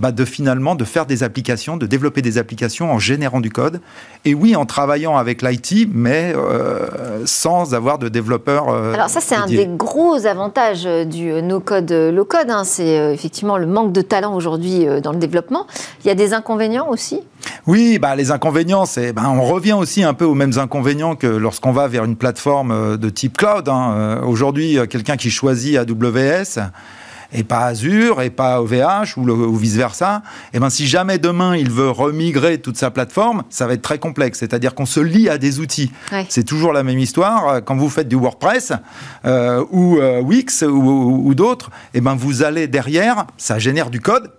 [0.00, 3.80] bah, de finalement de faire des applications, de développer des applications en générant du code.
[4.24, 8.68] Et oui, en travaillant avec l'IT, mais euh, sans avoir de développeurs.
[8.68, 12.50] Euh, Alors ça, c'est un des gros avantages euh, du no-code, low-code.
[12.50, 12.64] Hein.
[12.64, 15.66] C'est effectivement le manque de talent aujourd'hui dans le développement.
[16.04, 17.20] Il y a des inconvénients aussi?
[17.66, 21.26] Oui, bah, les inconvénients, c'est, bah, on revient aussi un peu aux mêmes inconvénients que
[21.26, 23.68] lorsqu'on va vers une plateforme de type cloud.
[23.68, 24.20] Hein.
[24.26, 26.60] Aujourd'hui, quelqu'un qui choisit AWS,
[27.34, 31.70] et pas Azure et pas OVH ou, vice-versa, et eh ben si jamais demain il
[31.70, 34.38] veut remigrer toute sa plateforme, ça va être très complexe.
[34.38, 35.92] C'est-à-dire qu'on se lie à des outils.
[36.28, 37.62] C'est toujours la même histoire.
[37.64, 38.72] Quand vous faites du WordPress
[39.24, 44.00] euh, ou euh, Wix ou, d'autres, et eh ben vous allez derrière, ça génère du
[44.00, 44.30] code.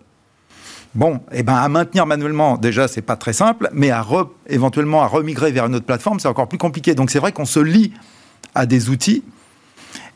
[0.94, 4.06] Bon, et eh ben à maintenir manuellement, déjà, c'est pas très simple, mais à
[4.48, 6.96] éventuellement à remigrer vers une autre plateforme, c'est encore plus compliqué.
[6.96, 7.92] Donc c'est vrai qu'on se lie
[8.54, 9.24] à des outils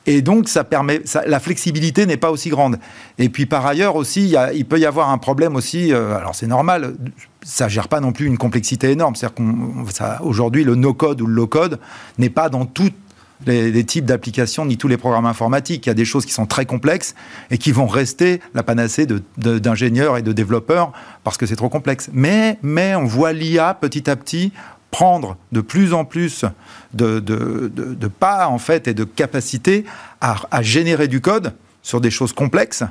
[0.06, 2.80] et donc, ça permet, la flexibilité n'est pas aussi grande.
[3.18, 5.94] Et puis, par ailleurs aussi, il, peut y avoir un problème aussi.
[5.94, 6.96] Euh, alors, c'est normal,
[7.44, 9.16] ça gère pas non plus une complexité énorme.
[9.16, 11.80] C'est-à-dire qu'aujourd'hui, le no-code ou le low-code
[12.18, 12.92] n'est pas dans tous
[13.46, 15.86] les, types d'applications ni tous les programmes informatiques.
[15.86, 17.16] Il y a des choses qui sont très complexes
[17.52, 19.06] et qui vont rester la panacée
[19.38, 20.92] d'ingénieurs et de développeurs
[21.24, 22.10] parce que c'est trop complexe.
[22.14, 24.52] Mais, mais on voit l'IA petit à petit
[24.92, 26.46] prendre de plus en plus
[26.94, 27.20] de,
[28.20, 29.86] pas en fait et de capacité
[30.22, 32.84] à générer du code sur des choses complexes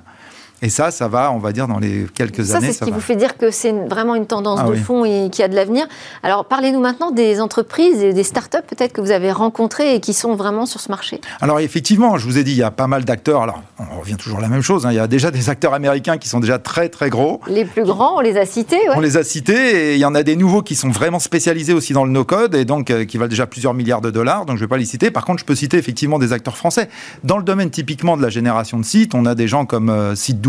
[0.61, 2.67] et ça, ça va, on va dire, dans les quelques années.
[2.67, 5.05] ça, c'est ce qui vous fait dire que c'est vraiment une tendance ah de fond
[5.05, 5.87] et qui a de l'avenir.
[6.25, 10.13] Alors, parlez-nous maintenant des entreprises et des startups peut-être que vous avez rencontrées et qui
[10.13, 11.21] sont vraiment sur ce marché.
[11.41, 13.43] Alors, effectivement, je vous ai dit, il y a pas mal d'acteurs.
[13.43, 14.85] Alors, on revient toujours à la même chose.
[14.85, 14.91] Hein.
[14.91, 17.41] Il y a déjà des acteurs américains qui sont déjà très, très gros.
[17.47, 18.81] Les plus grands, on les a cités.
[18.97, 21.73] On les a cités et il y en a des nouveaux qui sont vraiment spécialisés
[21.73, 24.45] aussi dans le no-code et donc euh, qui valent déjà plusieurs milliards de dollars.
[24.45, 25.13] Donc, je ne vais pas les citer.
[25.13, 26.89] Par contre, je peux citer effectivement des acteurs français.
[27.23, 30.17] Dans le domaine typiquement de la génération de sites, on a des gens comme euh,
[30.17, 30.41] Site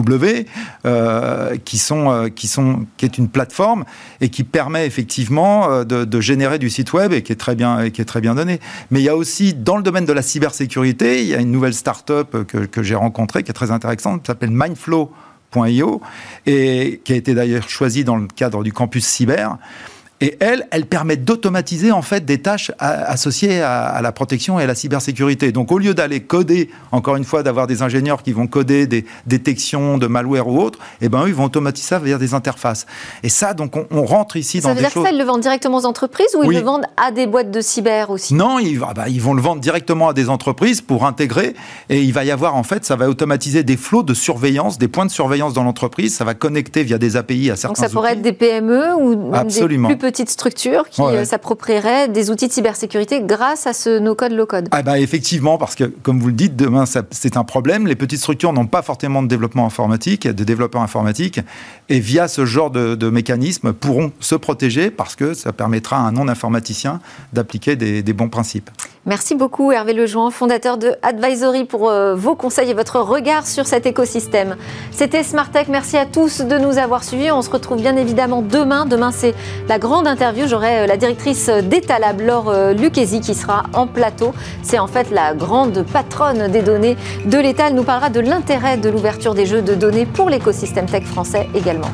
[0.86, 3.86] Euh, qui, sont, euh, qui, sont, qui est une plateforme
[4.22, 7.90] et qui permet effectivement euh, de, générer du site web et qui est très bien,
[8.22, 8.60] bien donné.
[8.92, 11.52] Mais il y a aussi, dans le domaine de la cybersécurité, il y a une
[11.52, 16.02] nouvelle start-up que j'ai rencontrée qui est très intéressante, qui s'appelle Mindflow.io
[16.46, 19.58] et qui a été d'ailleurs choisie dans le cadre du campus cyber
[20.22, 24.68] et elle, elle permet d'automatiser en fait des tâches associées à, la protection et à
[24.68, 25.52] la cybersécurité.
[25.52, 29.06] Donc au lieu d'aller coder, encore une fois, d'avoir des ingénieurs qui vont coder des
[29.28, 32.86] détections de malware ou autre, eh ben eux, ils vont automatiser ça via des interfaces.
[33.24, 34.82] Et ça, donc on, rentre ici dans des choses...
[34.82, 36.86] Ça veut dire que ça, ils le vendent directement aux entreprises ou ils le vendent
[36.98, 38.34] à des boîtes de cyber aussi?
[38.34, 41.56] Non, ils, ah bah, ils vont le vendre directement à des entreprises pour intégrer.
[41.90, 44.90] Et il va y avoir en fait, ça va automatiser des flots de surveillance, des
[44.90, 46.16] points de surveillance dans l'entreprise.
[46.16, 47.70] Ça va connecter via des API à certains.
[47.70, 49.88] Donc ça pourrait être des PME ou Absolument.
[49.88, 54.32] des plus petites structures qui euh, s'approprieraient des outils de cybersécurité grâce à ce no-code,
[54.32, 54.68] low-code.
[54.72, 57.86] Ah bah effectivement, parce que comme vous le dites, demain c'est un problème.
[57.86, 61.42] Les petites structures n'ont pas fortement de développement informatique, de développeurs informatiques,
[61.90, 66.02] et via ce genre de, de mécanismes pourront se protéger parce que ça permettra à
[66.02, 67.02] un non-informaticien
[67.34, 68.72] d'appliquer des, des bons principes.
[69.10, 73.66] Merci beaucoup Hervé Lejoin, fondateur de Advisory, pour euh, vos conseils et votre regard sur
[73.66, 74.56] cet écosystème.
[74.92, 75.66] C'était Smart Tech.
[75.68, 77.32] Merci à tous de nous avoir suivis.
[77.32, 78.86] On se retrouve bien évidemment demain.
[78.86, 79.34] Demain, c'est
[79.68, 80.46] la grande interview.
[80.48, 84.32] J'aurai euh, la directrice d'Etalab, Laure euh, qui sera en plateau.
[84.62, 86.96] C'est en fait la grande patronne des données
[87.26, 87.70] de l'État.
[87.70, 91.50] Elle nous parlera de l'intérêt de l'ouverture des jeux de données pour l'écosystème tech français
[91.56, 91.90] également.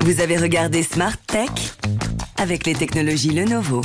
[0.00, 1.50] Vous avez regardé Smart Tech
[2.36, 3.82] avec les technologies Lenovo.